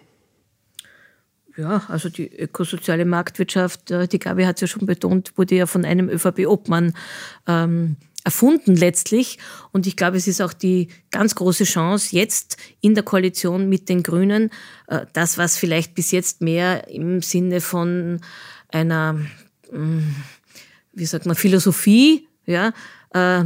[1.57, 5.67] Ja, also die ökosoziale Marktwirtschaft, äh, die Gabi hat es ja schon betont, wurde ja
[5.67, 6.95] von einem ÖVP-Obmann
[7.47, 9.39] ähm, erfunden letztlich.
[9.71, 13.89] Und ich glaube, es ist auch die ganz große Chance jetzt in der Koalition mit
[13.89, 14.51] den Grünen,
[14.89, 18.21] äh, das, was vielleicht bis jetzt mehr im Sinne von
[18.69, 19.21] einer,
[19.71, 20.01] mm,
[20.93, 22.73] wie sagt man, Philosophie, ja,
[23.11, 23.45] äh,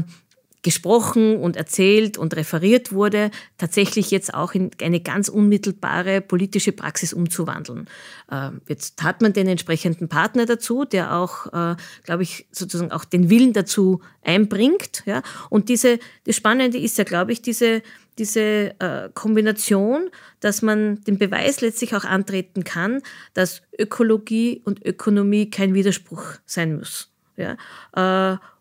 [0.68, 7.14] gesprochen und erzählt und referiert wurde, tatsächlich jetzt auch in eine ganz unmittelbare politische Praxis
[7.14, 7.88] umzuwandeln.
[8.30, 13.06] Äh, jetzt hat man den entsprechenden Partner dazu, der auch, äh, glaube ich, sozusagen auch
[13.06, 15.04] den Willen dazu einbringt.
[15.48, 17.80] Und diese, das Spannende ist ja, glaube ich, diese,
[18.18, 23.00] diese äh, Kombination, dass man den Beweis letztlich auch antreten kann,
[23.32, 27.10] dass Ökologie und Ökonomie kein Widerspruch sein muss.
[27.38, 27.56] Ja?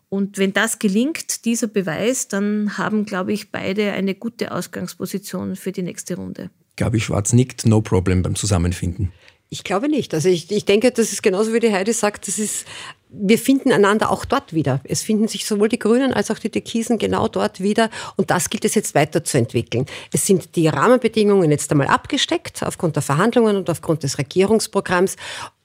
[0.09, 5.71] Und wenn das gelingt, dieser Beweis, dann haben, glaube ich, beide eine gute Ausgangsposition für
[5.71, 6.49] die nächste Runde.
[6.77, 9.11] Gabi Schwarz nickt, no problem beim Zusammenfinden.
[9.49, 10.13] Ich glaube nicht.
[10.13, 12.65] Also ich, ich denke, das ist genauso wie die Heidi sagt, das ist,
[13.09, 14.81] wir finden einander auch dort wieder.
[14.83, 17.89] Es finden sich sowohl die Grünen als auch die Türkisen genau dort wieder.
[18.17, 19.85] Und das gilt es jetzt weiterzuentwickeln.
[20.11, 25.15] Es sind die Rahmenbedingungen jetzt einmal abgesteckt aufgrund der Verhandlungen und aufgrund des Regierungsprogramms.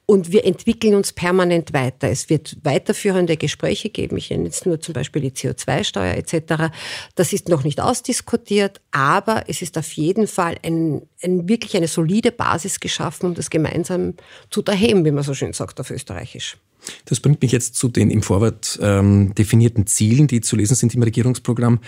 [0.04, 2.08] Und wir entwickeln uns permanent weiter.
[2.10, 4.16] Es wird weiterführende Gespräche geben.
[4.16, 6.74] Ich nenne jetzt nur zum Beispiel die CO2-Steuer etc.
[7.14, 11.88] Das ist noch nicht ausdiskutiert, aber es ist auf jeden Fall ein, ein, wirklich eine
[11.88, 14.14] solide Basis geschaffen, um das gemeinsam
[14.50, 16.58] zu erheben, wie man so schön sagt auf Österreichisch.
[17.04, 20.94] Das bringt mich jetzt zu den im Vorwort ähm, definierten Zielen, die zu lesen sind
[20.94, 21.80] im Regierungsprogramm.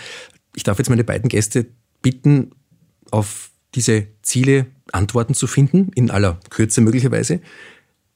[0.55, 1.67] Ich darf jetzt meine beiden Gäste
[2.01, 2.51] bitten,
[3.11, 7.41] auf diese Ziele Antworten zu finden, in aller Kürze möglicherweise.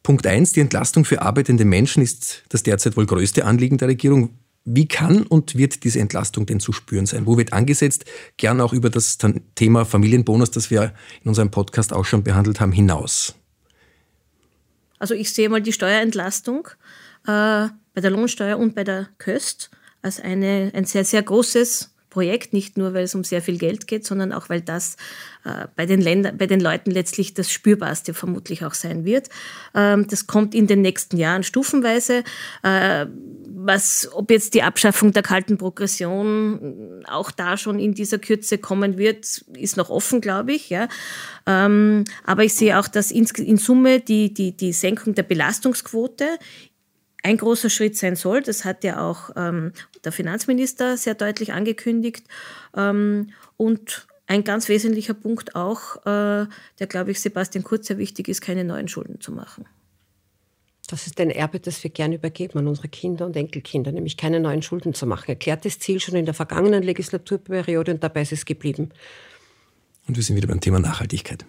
[0.03, 4.37] Punkt eins: die Entlastung für arbeitende Menschen ist das derzeit wohl größte Anliegen der Regierung.
[4.65, 7.25] Wie kann und wird diese Entlastung denn zu spüren sein?
[7.25, 8.05] Wo wird angesetzt?
[8.37, 9.17] Gern auch über das
[9.55, 13.35] Thema Familienbonus, das wir in unserem Podcast auch schon behandelt haben, hinaus.
[14.99, 16.67] Also ich sehe mal die Steuerentlastung
[17.25, 22.53] äh, bei der Lohnsteuer und bei der Köst als eine, ein sehr, sehr großes Projekt,
[22.53, 24.97] nicht nur, weil es um sehr viel Geld geht, sondern auch, weil das
[25.45, 29.29] äh, bei, den Ländern, bei den Leuten letztlich das Spürbarste vermutlich auch sein wird.
[29.75, 32.23] Ähm, das kommt in den nächsten Jahren stufenweise.
[32.63, 33.05] Äh,
[33.61, 38.97] was, ob jetzt die Abschaffung der kalten Progression auch da schon in dieser Kürze kommen
[38.97, 40.69] wird, ist noch offen, glaube ich.
[40.69, 40.87] Ja.
[41.45, 46.25] Ähm, aber ich sehe auch, dass in, in Summe die, die, die Senkung der Belastungsquote
[47.23, 48.41] ein großer Schritt sein soll.
[48.41, 52.25] Das hat ja auch ähm, der Finanzminister sehr deutlich angekündigt.
[52.75, 56.47] Ähm, und ein ganz wesentlicher Punkt auch, äh,
[56.79, 59.65] der, glaube ich, Sebastian Kurz sehr wichtig ist, keine neuen Schulden zu machen.
[60.87, 64.39] Das ist ein Erbe, das wir gerne übergeben an unsere Kinder und Enkelkinder, nämlich keine
[64.39, 65.25] neuen Schulden zu machen.
[65.27, 68.89] Erklärtes Ziel schon in der vergangenen Legislaturperiode und dabei ist es geblieben.
[70.07, 71.45] Und wir sind wieder beim Thema Nachhaltigkeit.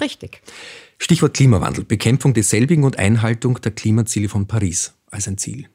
[0.00, 0.42] Richtig.
[0.98, 5.68] Stichwort Klimawandel, Bekämpfung desselbigen und Einhaltung der Klimaziele von Paris als ein Ziel.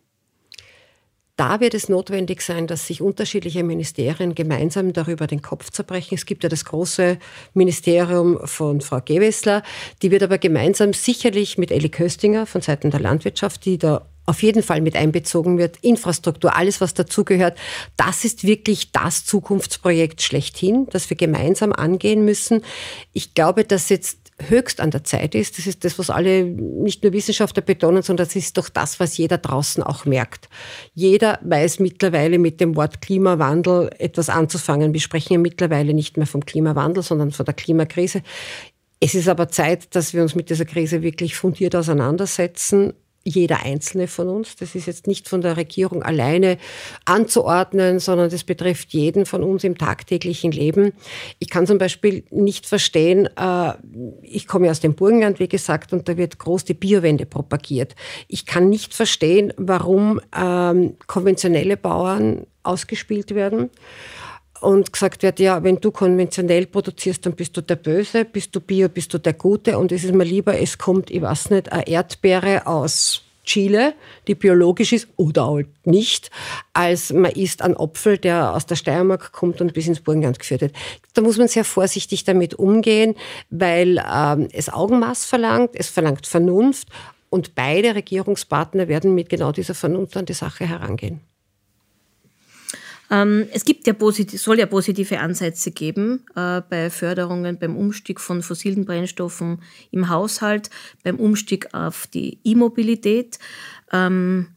[1.40, 6.16] Da wird es notwendig sein, dass sich unterschiedliche Ministerien gemeinsam darüber den Kopf zerbrechen.
[6.16, 7.18] Es gibt ja das große
[7.54, 9.64] Ministerium von Frau Gewessler,
[10.02, 14.44] die wird aber gemeinsam sicherlich mit Elli Köstinger von Seiten der Landwirtschaft, die da auf
[14.44, 15.78] jeden Fall mit einbezogen wird.
[15.82, 17.58] Infrastruktur, alles, was dazugehört.
[17.98, 22.62] Das ist wirklich das Zukunftsprojekt schlechthin, das wir gemeinsam angehen müssen.
[23.12, 25.58] Ich glaube, dass jetzt höchst an der Zeit ist.
[25.58, 29.18] Das ist das, was alle, nicht nur Wissenschaftler betonen, sondern das ist doch das, was
[29.18, 30.48] jeder draußen auch merkt.
[30.94, 34.94] Jeder weiß mittlerweile mit dem Wort Klimawandel etwas anzufangen.
[34.94, 38.22] Wir sprechen ja mittlerweile nicht mehr vom Klimawandel, sondern von der Klimakrise.
[39.00, 42.94] Es ist aber Zeit, dass wir uns mit dieser Krise wirklich fundiert auseinandersetzen
[43.30, 44.56] jeder einzelne von uns.
[44.56, 46.58] Das ist jetzt nicht von der Regierung alleine
[47.06, 50.94] anzuordnen, sondern das betrifft jeden von uns im tagtäglichen Leben.
[51.38, 53.74] Ich kann zum Beispiel nicht verstehen, äh,
[54.24, 57.96] ich komme aus dem Burgenland, wie gesagt, und da wird groß die Biowende propagiert.
[58.28, 63.70] Ich kann nicht verstehen, warum ähm, konventionelle Bauern ausgespielt werden
[64.62, 68.60] und gesagt wird, ja, wenn du konventionell produzierst, dann bist du der Böse, bist du
[68.60, 71.72] Bio, bist du der Gute und es ist mir lieber, es kommt, ich weiß nicht,
[71.72, 73.96] eine Erdbeere aus Chile,
[74.28, 76.30] die biologisch ist oder halt nicht,
[76.74, 80.62] als man isst einen Apfel, der aus der Steiermark kommt und bis ins Burgenland geführt
[80.62, 80.76] wird.
[81.16, 83.16] Da muss man sehr vorsichtig damit umgehen,
[83.50, 86.90] weil ähm, es Augenmaß verlangt, es verlangt Vernunft
[87.32, 91.22] und beide Regierungspartner werden mit genau dieser Vernunft an die Sache herangehen.
[93.12, 98.20] Ähm, es gibt ja positiv, soll ja positive Ansätze geben äh, bei Förderungen beim Umstieg
[98.20, 100.70] von fossilen Brennstoffen im Haushalt,
[101.04, 103.40] beim Umstieg auf die E-Mobilität,
[103.92, 104.48] ähm,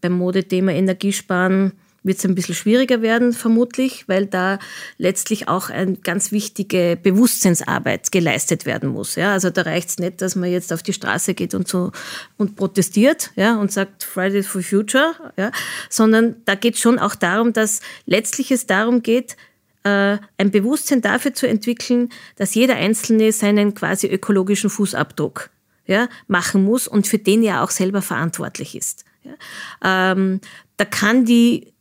[0.00, 4.58] beim Modethema Energiesparen wird es ein bisschen schwieriger werden, vermutlich, weil da
[4.96, 9.16] letztlich auch eine ganz wichtige Bewusstseinsarbeit geleistet werden muss.
[9.16, 9.32] Ja?
[9.32, 11.92] Also da reicht es nicht, dass man jetzt auf die Straße geht und so
[12.38, 15.52] und protestiert ja, und sagt Fridays for Future, ja?
[15.90, 19.36] sondern da geht schon auch darum, dass letztlich es darum geht,
[19.82, 25.50] äh, ein Bewusstsein dafür zu entwickeln, dass jeder Einzelne seinen quasi ökologischen Fußabdruck
[25.86, 29.04] ja, machen muss und für den ja auch selber verantwortlich ist.
[29.22, 30.12] Ja.
[30.12, 30.40] Ähm,
[30.76, 31.72] da kann die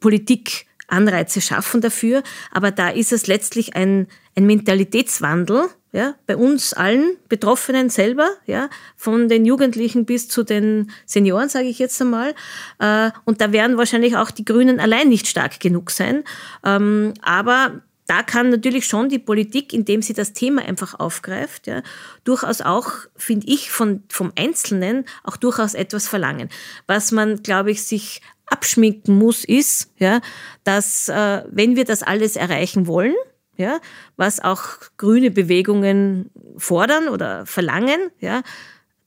[0.00, 6.72] Politik Anreize schaffen dafür, aber da ist es letztlich ein, ein Mentalitätswandel, ja, bei uns
[6.74, 12.34] allen Betroffenen selber, ja, von den Jugendlichen bis zu den Senioren, sage ich jetzt einmal.
[12.78, 16.24] Äh, und da werden wahrscheinlich auch die Grünen allein nicht stark genug sein.
[16.64, 21.82] Ähm, aber da kann natürlich schon die Politik, indem sie das Thema einfach aufgreift, ja,
[22.24, 26.48] durchaus auch, finde ich, von, vom Einzelnen auch durchaus etwas verlangen.
[26.86, 30.20] Was man, glaube ich, sich abschminken muss, ist, ja,
[30.64, 33.14] dass äh, wenn wir das alles erreichen wollen,
[33.56, 33.80] ja,
[34.16, 34.64] was auch
[34.96, 38.42] grüne Bewegungen fordern oder verlangen, ja,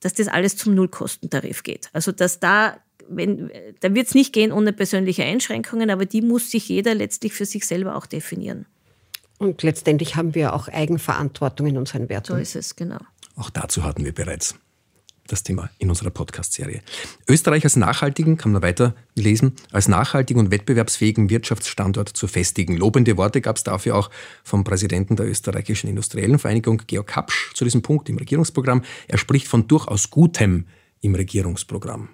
[0.02, 1.90] dass das alles zum Nullkostentarif geht.
[1.94, 2.78] Also dass da
[3.14, 3.52] wenn,
[3.82, 7.46] da wird es nicht gehen ohne persönliche Einschränkungen, aber die muss sich jeder letztlich für
[7.46, 8.66] sich selber auch definieren.
[9.38, 12.28] Und letztendlich haben wir auch Eigenverantwortung in unseren Werten.
[12.28, 13.00] So ist es, genau.
[13.36, 14.56] Auch dazu hatten wir bereits
[15.28, 16.82] das Thema in unserer Podcast-Serie.
[17.28, 22.76] Österreich als nachhaltigen, kann man weiter lesen, als nachhaltigen und wettbewerbsfähigen Wirtschaftsstandort zu festigen.
[22.78, 24.10] Lobende Worte gab es dafür auch
[24.44, 28.84] vom Präsidenten der österreichischen Industriellen Vereinigung, Georg Kapsch, zu diesem Punkt im Regierungsprogramm.
[29.08, 30.66] Er spricht von durchaus Gutem
[31.02, 32.10] im Regierungsprogramm.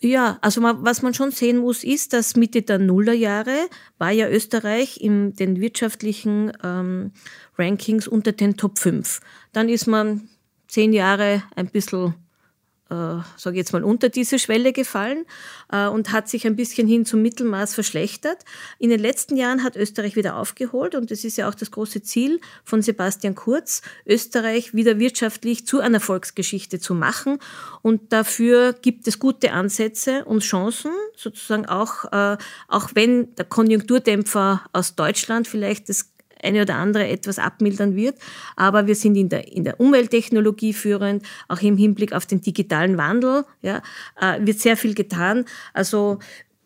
[0.00, 3.56] Ja, also was man schon sehen muss, ist, dass Mitte der Nullerjahre
[3.96, 7.12] war ja Österreich in den wirtschaftlichen ähm,
[7.56, 9.20] Rankings unter den Top 5.
[9.52, 10.28] Dann ist man
[10.74, 12.14] zehn Jahre ein bisschen
[12.90, 15.24] äh, sage jetzt mal, unter diese Schwelle gefallen
[15.70, 18.44] äh, und hat sich ein bisschen hin zum Mittelmaß verschlechtert.
[18.80, 22.02] In den letzten Jahren hat Österreich wieder aufgeholt und das ist ja auch das große
[22.02, 27.38] Ziel von Sebastian Kurz, Österreich wieder wirtschaftlich zu einer Volksgeschichte zu machen.
[27.82, 34.64] Und dafür gibt es gute Ansätze und Chancen, sozusagen auch, äh, auch wenn der Konjunkturdämpfer
[34.72, 36.13] aus Deutschland vielleicht das
[36.44, 38.16] eine oder andere etwas abmildern wird.
[38.56, 42.96] Aber wir sind in der, in der Umwelttechnologie führend, auch im Hinblick auf den digitalen
[42.98, 43.82] Wandel, ja,
[44.20, 45.44] äh, wird sehr viel getan.
[45.72, 46.18] Also,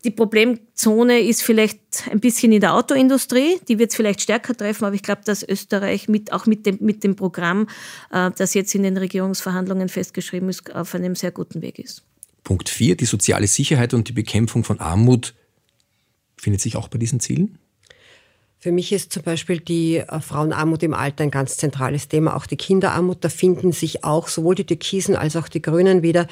[0.05, 4.85] die Problemzone ist vielleicht ein bisschen in der Autoindustrie, die wird es vielleicht stärker treffen,
[4.85, 7.69] aber ich glaube, dass Österreich mit, auch mit dem, mit dem Programm,
[8.12, 12.05] äh, das jetzt in den Regierungsverhandlungen festgeschrieben ist, auf einem sehr guten Weg ist.
[12.45, 15.35] Punkt 4, die soziale Sicherheit und die Bekämpfung von Armut
[16.37, 17.59] findet sich auch bei diesen Zielen?
[18.61, 22.35] Für mich ist zum Beispiel die äh, Frauenarmut im Alter ein ganz zentrales Thema.
[22.35, 26.27] Auch die Kinderarmut, da finden sich auch sowohl die Türkisen als auch die Grünen wieder.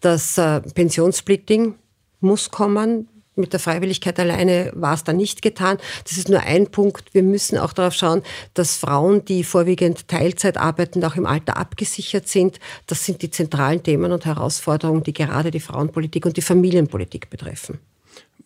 [0.00, 1.74] Das äh, Pensionssplitting
[2.20, 3.08] muss kommen.
[3.34, 5.78] Mit der Freiwilligkeit alleine war es da nicht getan.
[6.04, 7.12] Das ist nur ein Punkt.
[7.12, 8.22] Wir müssen auch darauf schauen,
[8.54, 12.60] dass Frauen, die vorwiegend Teilzeit arbeiten, auch im Alter abgesichert sind.
[12.86, 17.80] Das sind die zentralen Themen und Herausforderungen, die gerade die Frauenpolitik und die Familienpolitik betreffen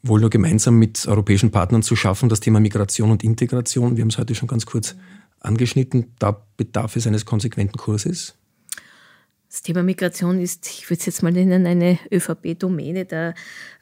[0.02, 3.96] wohl nur gemeinsam mit europäischen Partnern zu schaffen, das Thema Migration und Integration.
[3.96, 4.96] Wir haben es heute schon ganz kurz
[5.40, 6.12] angeschnitten.
[6.18, 8.34] Da bedarf es eines konsequenten Kurses.
[9.50, 13.06] Das Thema Migration ist, ich würde es jetzt mal nennen, eine ÖVP-Domäne.
[13.06, 13.32] Da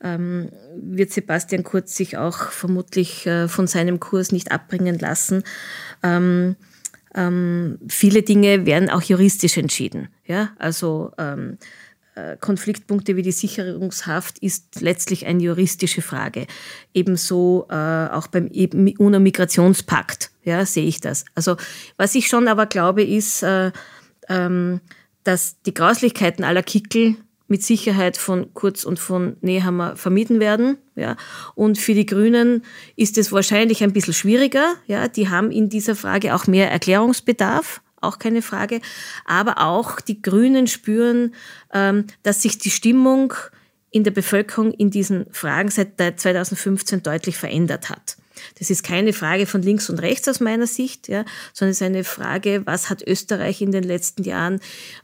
[0.01, 5.43] ähm, wird Sebastian Kurz sich auch vermutlich äh, von seinem Kurs nicht abbringen lassen.
[6.05, 6.55] Ähm,
[7.17, 10.09] ähm, viele Dinge werden auch juristisch entschieden.
[10.25, 11.65] Ja, also ähm, äh,
[12.41, 16.47] Konfliktpunkte wie die Sicherungshaft ist letztlich eine juristische Frage.
[16.95, 21.25] Ebenso äh, auch beim UNO-Migrationspakt ja, sehe ich das.
[21.35, 21.57] Also
[21.97, 23.73] was ich schon aber glaube, ist, äh,
[24.29, 24.81] ähm,
[25.25, 27.17] dass die Grauslichkeiten aller Kickel
[27.49, 30.79] mit Sicherheit von Kurz und von Nehammer vermieden werden.
[30.95, 31.17] Ja.
[31.55, 32.65] Und für die Grünen
[32.97, 34.75] ist es wahrscheinlich ein bisschen schwieriger.
[34.87, 35.09] Ja.
[35.09, 38.81] Die haben in dieser Frage auch mehr Erklärungsbedarf auch keine Frage.
[39.25, 41.35] Aber auch die Grünen spüren,
[41.73, 43.35] ähm, dass sich die Stimmung
[43.91, 48.17] in der Bevölkerung in diesen Fragen seit 2015 deutlich verändert hat.
[48.59, 51.87] Das ist keine Frage von links und rechts aus meiner Sicht, ja, sondern es ist
[51.87, 54.61] eine Frage, was hat Österreich in den letzten Jahren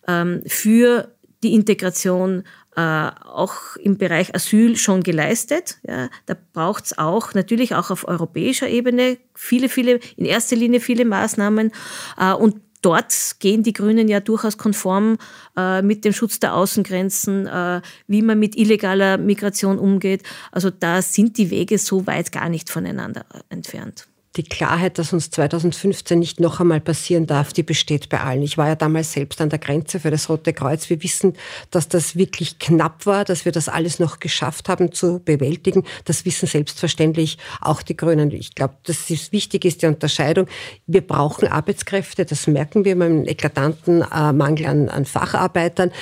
[0.06, 2.44] ähm, für die Integration
[2.76, 5.78] äh, auch im Bereich Asyl schon geleistet.
[5.86, 10.80] Ja, da braucht es auch natürlich auch auf europäischer Ebene viele, viele, in erster Linie
[10.80, 11.72] viele Maßnahmen.
[12.18, 15.18] Äh, und dort gehen die Grünen ja durchaus konform
[15.56, 20.22] äh, mit dem Schutz der Außengrenzen, äh, wie man mit illegaler Migration umgeht.
[20.50, 24.06] Also da sind die Wege so weit gar nicht voneinander entfernt.
[24.36, 28.42] Die Klarheit, dass uns 2015 nicht noch einmal passieren darf, die besteht bei allen.
[28.42, 30.88] Ich war ja damals selbst an der Grenze für das Rote Kreuz.
[30.88, 31.34] Wir wissen,
[31.70, 35.84] dass das wirklich knapp war, dass wir das alles noch geschafft haben zu bewältigen.
[36.06, 38.30] Das wissen selbstverständlich auch die Grünen.
[38.30, 40.46] Ich glaube, dass es wichtig ist, die Unterscheidung.
[40.86, 45.92] Wir brauchen Arbeitskräfte, das merken wir beim eklatanten äh, Mangel an, an Facharbeitern.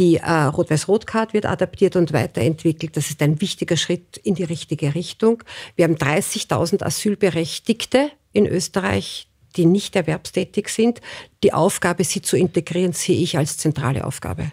[0.00, 2.96] Die äh, Rot-Weiß-Rot-Card wird adaptiert und weiterentwickelt.
[2.96, 5.44] Das ist ein wichtiger Schritt in die richtige Richtung.
[5.76, 11.02] Wir haben 30.000 Asylberechtigte in Österreich, die nicht erwerbstätig sind.
[11.42, 14.50] Die Aufgabe, sie zu integrieren, sehe ich als zentrale Aufgabe.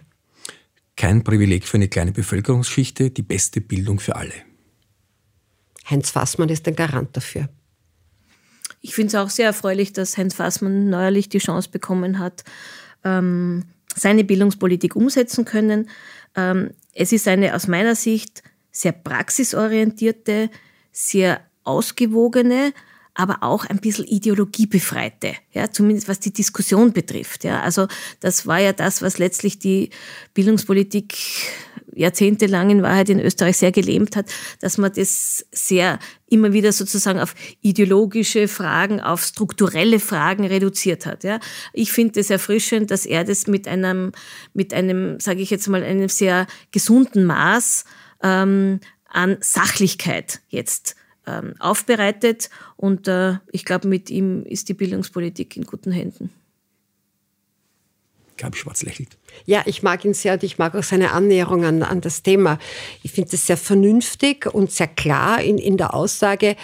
[0.98, 4.34] Kein Privileg für eine kleine Bevölkerungsschichte, die beste Bildung für alle.
[5.88, 7.48] Heinz Fassmann ist ein Garant dafür.
[8.82, 12.44] Ich finde es auch sehr erfreulich, dass Heinz Fassmann neuerlich die Chance bekommen hat,
[13.02, 13.64] ähm,
[13.94, 15.88] seine Bildungspolitik umsetzen können.
[16.36, 20.50] Ähm, es ist eine aus meiner Sicht sehr praxisorientierte,
[20.92, 22.72] sehr ausgewogene,
[23.18, 27.42] aber auch ein bisschen ideologiebefreite, ja, zumindest was die Diskussion betrifft.
[27.42, 27.62] Ja.
[27.62, 27.88] Also
[28.20, 29.90] das war ja das, was letztlich die
[30.34, 31.16] Bildungspolitik
[31.96, 34.26] jahrzehntelang in Wahrheit in Österreich sehr gelähmt hat,
[34.60, 35.98] dass man das sehr
[36.28, 41.24] immer wieder sozusagen auf ideologische Fragen, auf strukturelle Fragen reduziert hat.
[41.24, 41.40] Ja.
[41.72, 44.12] Ich finde es erfrischend, dass er das mit einem,
[44.54, 47.84] mit einem, sage ich jetzt mal, einem sehr gesunden Maß
[48.22, 50.94] ähm, an Sachlichkeit jetzt
[51.28, 52.50] ähm, aufbereitet.
[52.76, 56.30] Und äh, ich glaube, mit ihm ist die Bildungspolitik in guten Händen.
[58.38, 59.18] Gabi Schwarz lächelt.
[59.44, 62.58] Ja, ich mag ihn sehr und ich mag auch seine Annäherung an, an das Thema.
[63.02, 66.56] Ich finde es sehr vernünftig und sehr klar in, in der Aussage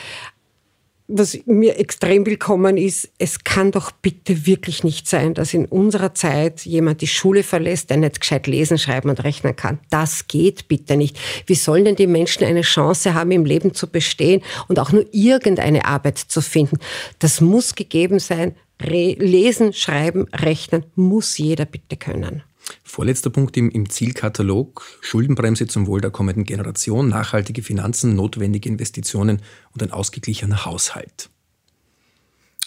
[1.07, 6.15] was mir extrem willkommen ist, es kann doch bitte wirklich nicht sein, dass in unserer
[6.15, 9.81] Zeit jemand die Schule verlässt, der nicht gescheit lesen, schreiben und rechnen kann.
[9.91, 11.19] Das geht bitte nicht.
[11.47, 15.05] Wie sollen denn die Menschen eine Chance haben, im Leben zu bestehen und auch nur
[15.13, 16.79] irgendeine Arbeit zu finden?
[17.19, 18.57] Das muss gegeben sein.
[18.81, 22.43] lesen, schreiben, rechnen muss jeder bitte können.
[22.83, 29.43] Vorletzter Punkt im, im, Zielkatalog, Schuldenbremse zum Wohl der kommenden Generation, nachhaltige Finanzen, notwendige Investitionen
[29.73, 31.29] und ein ausgeglichener Haushalt.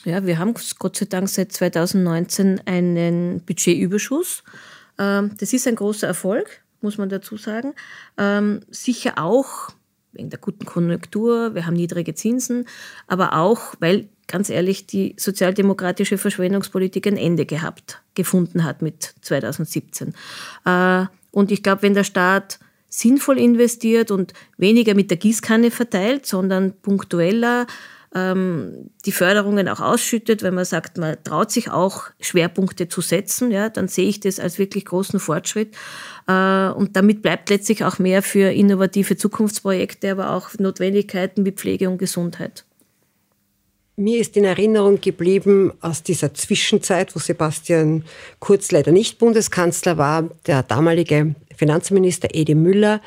[0.06, 4.44] Ja, wir haben Gott sei Dank seit 2019 einen Budgetüberschuss.
[4.98, 7.74] Ähm, das ist ein großer Erfolg, muss man dazu sagen.
[8.18, 9.72] Ähm, sicher auch
[10.14, 12.66] wegen der guten Konjunktur, wir haben niedrige Zinsen,
[13.08, 20.14] aber auch, weil ganz ehrlich, die sozialdemokratische Verschwendungspolitik ein Ende gehabt, gefunden hat mit 2017.
[20.66, 22.60] Äh, und ich glaube, wenn der Staat
[22.90, 27.68] sinnvoll investiert und weniger mit der Gießkanne verteilt, sondern punktueller
[28.16, 33.52] ähm, die Förderungen auch ausschüttet, wenn man sagt, man traut sich auch Schwerpunkte zu setzen,
[33.52, 35.76] ja, dann sehe ich das als wirklich großen Fortschritt.
[36.28, 41.90] Äh, und damit bleibt letztlich auch mehr für innovative Zukunftsprojekte, aber auch Notwendigkeiten wie Pflege
[41.90, 42.67] und Gesundheit.
[44.00, 48.04] Mir ist in Erinnerung geblieben aus dieser Zwischenzeit, wo Sebastian
[48.38, 53.02] Kurz leider nicht Bundeskanzler war, der damalige Finanzminister Edi Müller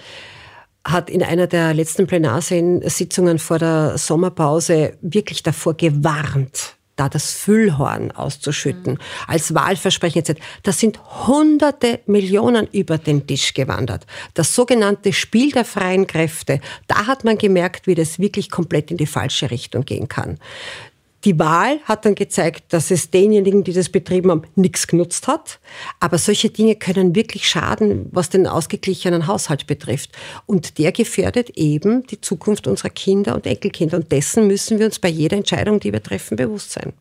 [0.85, 8.13] hat in einer der letzten Plenarsitzungen vor der Sommerpause wirklich davor gewarnt, da das Füllhorn
[8.13, 8.99] auszuschütten, mhm.
[9.27, 10.39] als Wahlversprechen etc.
[10.63, 14.05] Da sind hunderte Millionen über den Tisch gewandert.
[14.35, 18.99] Das sogenannte Spiel der freien Kräfte, da hat man gemerkt, wie das wirklich komplett in
[18.99, 20.39] die falsche Richtung gehen kann.
[21.25, 25.61] Die Wahl hat dann gezeigt, dass es denjenigen, die das betrieben haben, nichts genutzt hat.
[26.01, 30.13] Aber solche Dinge können wirklich schaden, was den ausgeglichenen Haushalt betrifft.
[30.47, 33.99] Und der gefährdet eben die Zukunft unserer Kinder und Enkelkinder.
[33.99, 36.95] Und dessen müssen wir uns bei jeder Entscheidung, die wir treffen, bewusst sein.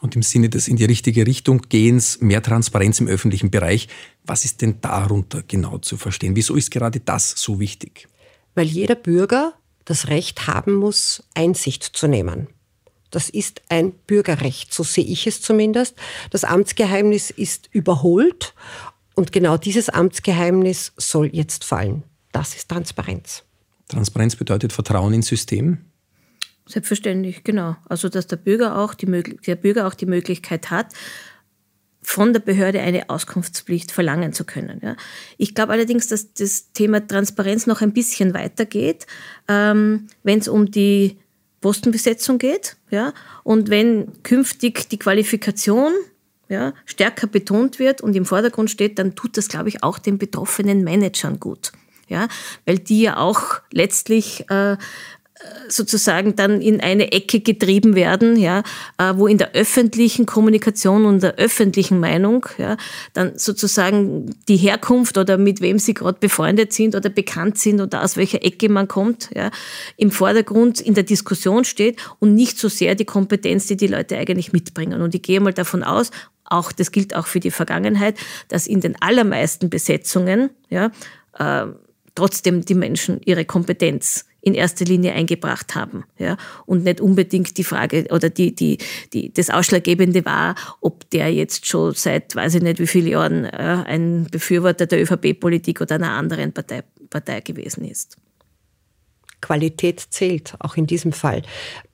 [0.00, 3.88] Und im Sinne des in die richtige Richtung gehens, mehr Transparenz im öffentlichen Bereich,
[4.24, 6.36] was ist denn darunter genau zu verstehen?
[6.36, 8.06] Wieso ist gerade das so wichtig?
[8.54, 9.54] Weil jeder Bürger
[9.84, 12.48] das Recht haben muss, Einsicht zu nehmen.
[13.14, 15.96] Das ist ein Bürgerrecht, so sehe ich es zumindest.
[16.30, 18.54] Das Amtsgeheimnis ist überholt
[19.14, 22.02] und genau dieses Amtsgeheimnis soll jetzt fallen.
[22.32, 23.44] Das ist Transparenz.
[23.88, 25.78] Transparenz bedeutet Vertrauen ins System?
[26.66, 27.76] Selbstverständlich, genau.
[27.88, 30.88] Also dass der Bürger auch die, der Bürger auch die Möglichkeit hat,
[32.02, 34.80] von der Behörde eine Auskunftspflicht verlangen zu können.
[34.82, 34.96] Ja.
[35.38, 39.06] Ich glaube allerdings, dass das Thema Transparenz noch ein bisschen weitergeht,
[39.48, 41.18] ähm, wenn es um die
[41.64, 42.76] Postenbesetzung geht.
[42.90, 43.14] Ja?
[43.42, 45.94] Und wenn künftig die Qualifikation
[46.50, 50.18] ja, stärker betont wird und im Vordergrund steht, dann tut das, glaube ich, auch den
[50.18, 51.72] betroffenen Managern gut.
[52.06, 52.28] Ja?
[52.66, 54.76] Weil die ja auch letztlich äh,
[55.68, 58.62] sozusagen dann in eine Ecke getrieben werden, ja,
[58.98, 62.76] äh, wo in der öffentlichen Kommunikation und der öffentlichen Meinung ja,
[63.14, 68.04] dann sozusagen die Herkunft oder mit wem sie gerade befreundet sind oder bekannt sind oder
[68.04, 69.50] aus welcher Ecke man kommt, ja,
[69.96, 74.16] im Vordergrund in der Diskussion steht und nicht so sehr die Kompetenz, die die Leute
[74.16, 75.02] eigentlich mitbringen.
[75.02, 76.10] Und ich gehe mal davon aus,
[76.44, 78.16] auch das gilt auch für die Vergangenheit,
[78.48, 80.92] dass in den allermeisten Besetzungen ja,
[81.38, 81.66] äh,
[82.14, 86.04] trotzdem die Menschen ihre Kompetenz in erster Linie eingebracht haben.
[86.18, 86.36] Ja?
[86.66, 88.78] Und nicht unbedingt die Frage oder die, die,
[89.12, 93.44] die, das Ausschlaggebende war, ob der jetzt schon seit weiß ich nicht wie vielen Jahren
[93.46, 98.16] äh, ein Befürworter der ÖVP-Politik oder einer anderen Partei, Partei gewesen ist.
[99.40, 101.42] Qualität zählt, auch in diesem Fall.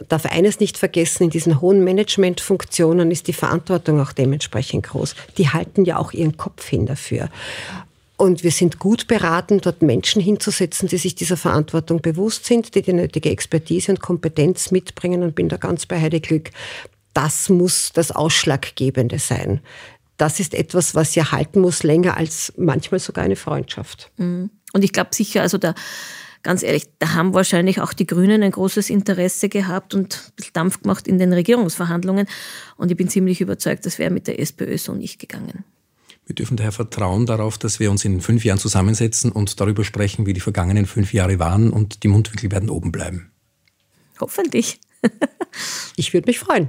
[0.08, 5.16] Darf eines nicht vergessen, in diesen hohen Managementfunktionen ist die Verantwortung auch dementsprechend groß.
[5.36, 7.28] Die halten ja auch ihren Kopf hin dafür.
[8.20, 12.82] Und wir sind gut beraten, dort Menschen hinzusetzen, die sich dieser Verantwortung bewusst sind, die
[12.82, 16.50] die nötige Expertise und Kompetenz mitbringen und bin da ganz bei Heide Glück.
[17.14, 19.60] Das muss das Ausschlaggebende sein.
[20.18, 24.10] Das ist etwas, was ja halten muss, länger als manchmal sogar eine Freundschaft.
[24.18, 24.50] Mhm.
[24.74, 25.74] Und ich glaube sicher, also da,
[26.42, 31.08] ganz ehrlich, da haben wahrscheinlich auch die Grünen ein großes Interesse gehabt und Dampf gemacht
[31.08, 32.26] in den Regierungsverhandlungen.
[32.76, 35.64] Und ich bin ziemlich überzeugt, das wäre mit der SPÖ so nicht gegangen.
[36.30, 40.26] Wir dürfen daher vertrauen darauf, dass wir uns in fünf Jahren zusammensetzen und darüber sprechen,
[40.26, 43.32] wie die vergangenen fünf Jahre waren und die Mundwinkel werden oben bleiben.
[44.20, 44.78] Hoffentlich.
[45.96, 46.68] ich würde mich freuen.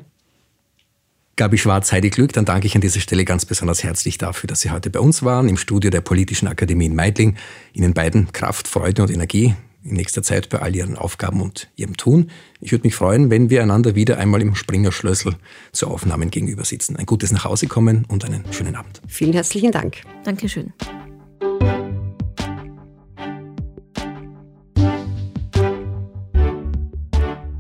[1.36, 4.62] Gabi Schwarz, Heidi Glück, dann danke ich an dieser Stelle ganz besonders herzlich dafür, dass
[4.62, 7.38] Sie heute bei uns waren, im Studio der Politischen Akademie in Meidling.
[7.74, 9.54] Ihnen beiden Kraft, Freude und Energie
[9.84, 12.30] in nächster Zeit bei all Ihren Aufgaben und Ihrem Tun.
[12.60, 15.36] Ich würde mich freuen, wenn wir einander wieder einmal im Springerschlössel
[15.72, 16.96] zu Aufnahmen gegenüber sitzen.
[16.96, 19.02] Ein gutes Nachhausekommen und einen schönen Abend.
[19.08, 20.02] Vielen herzlichen Dank.
[20.24, 20.74] Dankeschön.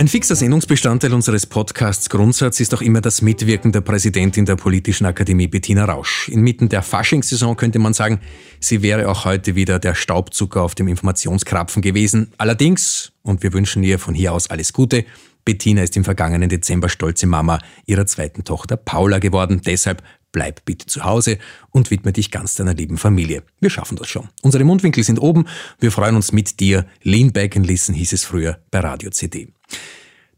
[0.02, 5.06] Ein fixer Sendungsbestandteil unseres Podcasts Grundsatz ist auch immer das Mitwirken der Präsidentin der Politischen
[5.06, 6.28] Akademie Bettina Rausch.
[6.28, 8.20] Inmitten der Faschingssaison könnte man sagen,
[8.60, 12.32] sie wäre auch heute wieder der Staubzucker auf dem Informationskrapfen gewesen.
[12.40, 15.06] Allerdings, und wir wünschen ihr von hier aus alles Gute,
[15.46, 19.62] Bettina ist im vergangenen Dezember stolze Mama ihrer zweiten Tochter Paula geworden.
[19.64, 20.02] Deshalb
[20.32, 21.38] bleib bitte zu Hause
[21.70, 23.44] und widme dich ganz deiner lieben Familie.
[23.60, 24.30] Wir schaffen das schon.
[24.42, 25.46] Unsere Mundwinkel sind oben.
[25.80, 26.86] Wir freuen uns mit dir.
[27.04, 29.50] Lean back and listen hieß es früher bei Radio CD.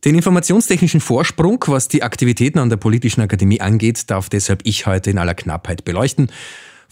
[0.05, 5.11] Den informationstechnischen Vorsprung, was die Aktivitäten an der Politischen Akademie angeht, darf deshalb ich heute
[5.11, 6.29] in aller Knappheit beleuchten.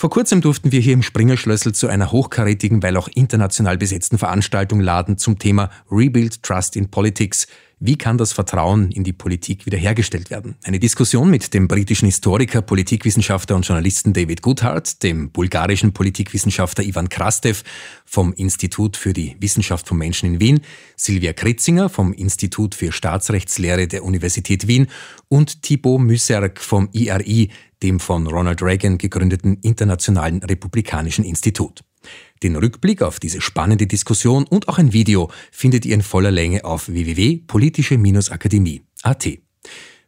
[0.02, 4.80] Vor kurzem durften wir hier im Springerschlössel zu einer hochkarätigen, weil auch international besetzten Veranstaltung
[4.80, 7.45] laden zum Thema Rebuild Trust in Politics–
[7.84, 10.54] wie kann das Vertrauen in die Politik wiederhergestellt werden?
[10.64, 17.10] Eine Diskussion mit dem britischen Historiker, Politikwissenschaftler und Journalisten David Goodhart, dem bulgarischen Politikwissenschaftler Ivan
[17.10, 17.64] Krastev
[18.06, 20.62] vom Institut für die Wissenschaft von Menschen in Wien,
[20.95, 24.86] Silvia Kritzinger vom Institut für Staatsrechtslehre der Universität Wien
[25.28, 27.49] und Thibaut Müsserk vom IRI,
[27.84, 31.84] dem von Ronald Reagan gegründeten Internationalen Republikanischen Institut.
[32.44, 36.66] Den Rückblick auf diese spannende Diskussion und auch ein Video findet ihr in voller Länge
[36.66, 39.28] auf www.politische-akademie.at.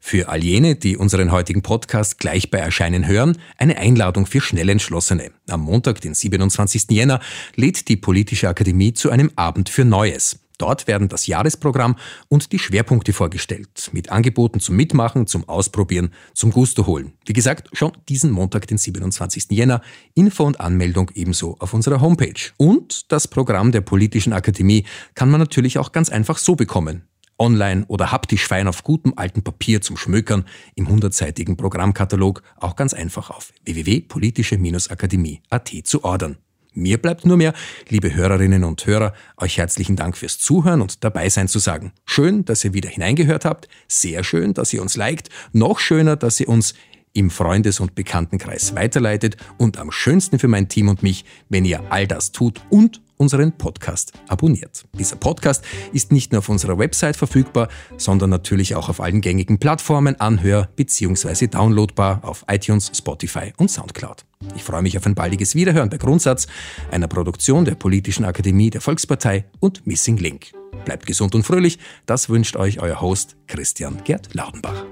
[0.05, 5.31] Für all jene, die unseren heutigen Podcast gleich bei Erscheinen hören, eine Einladung für Schnellentschlossene.
[5.47, 6.87] Am Montag, den 27.
[6.89, 7.21] Jänner,
[7.55, 10.42] lädt die Politische Akademie zu einem Abend für Neues.
[10.57, 11.95] Dort werden das Jahresprogramm
[12.29, 17.13] und die Schwerpunkte vorgestellt, mit Angeboten zum Mitmachen, zum Ausprobieren, zum Gusto holen.
[17.25, 19.45] Wie gesagt, schon diesen Montag, den 27.
[19.49, 19.81] Jänner,
[20.13, 22.51] Info und Anmeldung ebenso auf unserer Homepage.
[22.57, 24.85] Und das Programm der Politischen Akademie
[25.15, 27.03] kann man natürlich auch ganz einfach so bekommen.
[27.39, 30.45] Online oder haptisch fein auf gutem alten Papier zum Schmökern
[30.75, 36.37] im hundertseitigen Programmkatalog auch ganz einfach auf www.politische-akademie.at zu ordern.
[36.75, 37.53] Mir bleibt nur mehr,
[37.89, 41.93] liebe Hörerinnen und Hörer, euch herzlichen Dank fürs Zuhören und dabei sein zu sagen.
[42.05, 43.67] Schön, dass ihr wieder hineingehört habt.
[43.87, 45.29] Sehr schön, dass ihr uns liked.
[45.51, 46.73] Noch schöner, dass ihr uns
[47.13, 51.91] im Freundes- und Bekanntenkreis weiterleitet und am schönsten für mein Team und mich, wenn ihr
[51.91, 54.83] all das tut und unseren Podcast abonniert.
[54.99, 55.63] Dieser Podcast
[55.93, 60.67] ist nicht nur auf unserer Website verfügbar, sondern natürlich auch auf allen gängigen Plattformen anhör-
[60.75, 61.47] bzw.
[61.47, 64.25] downloadbar auf iTunes, Spotify und Soundcloud.
[64.55, 66.47] Ich freue mich auf ein baldiges Wiederhören bei Grundsatz,
[66.91, 70.51] einer Produktion der Politischen Akademie der Volkspartei und Missing Link.
[70.83, 74.83] Bleibt gesund und fröhlich, das wünscht euch euer Host Christian Gerd Laudenbach.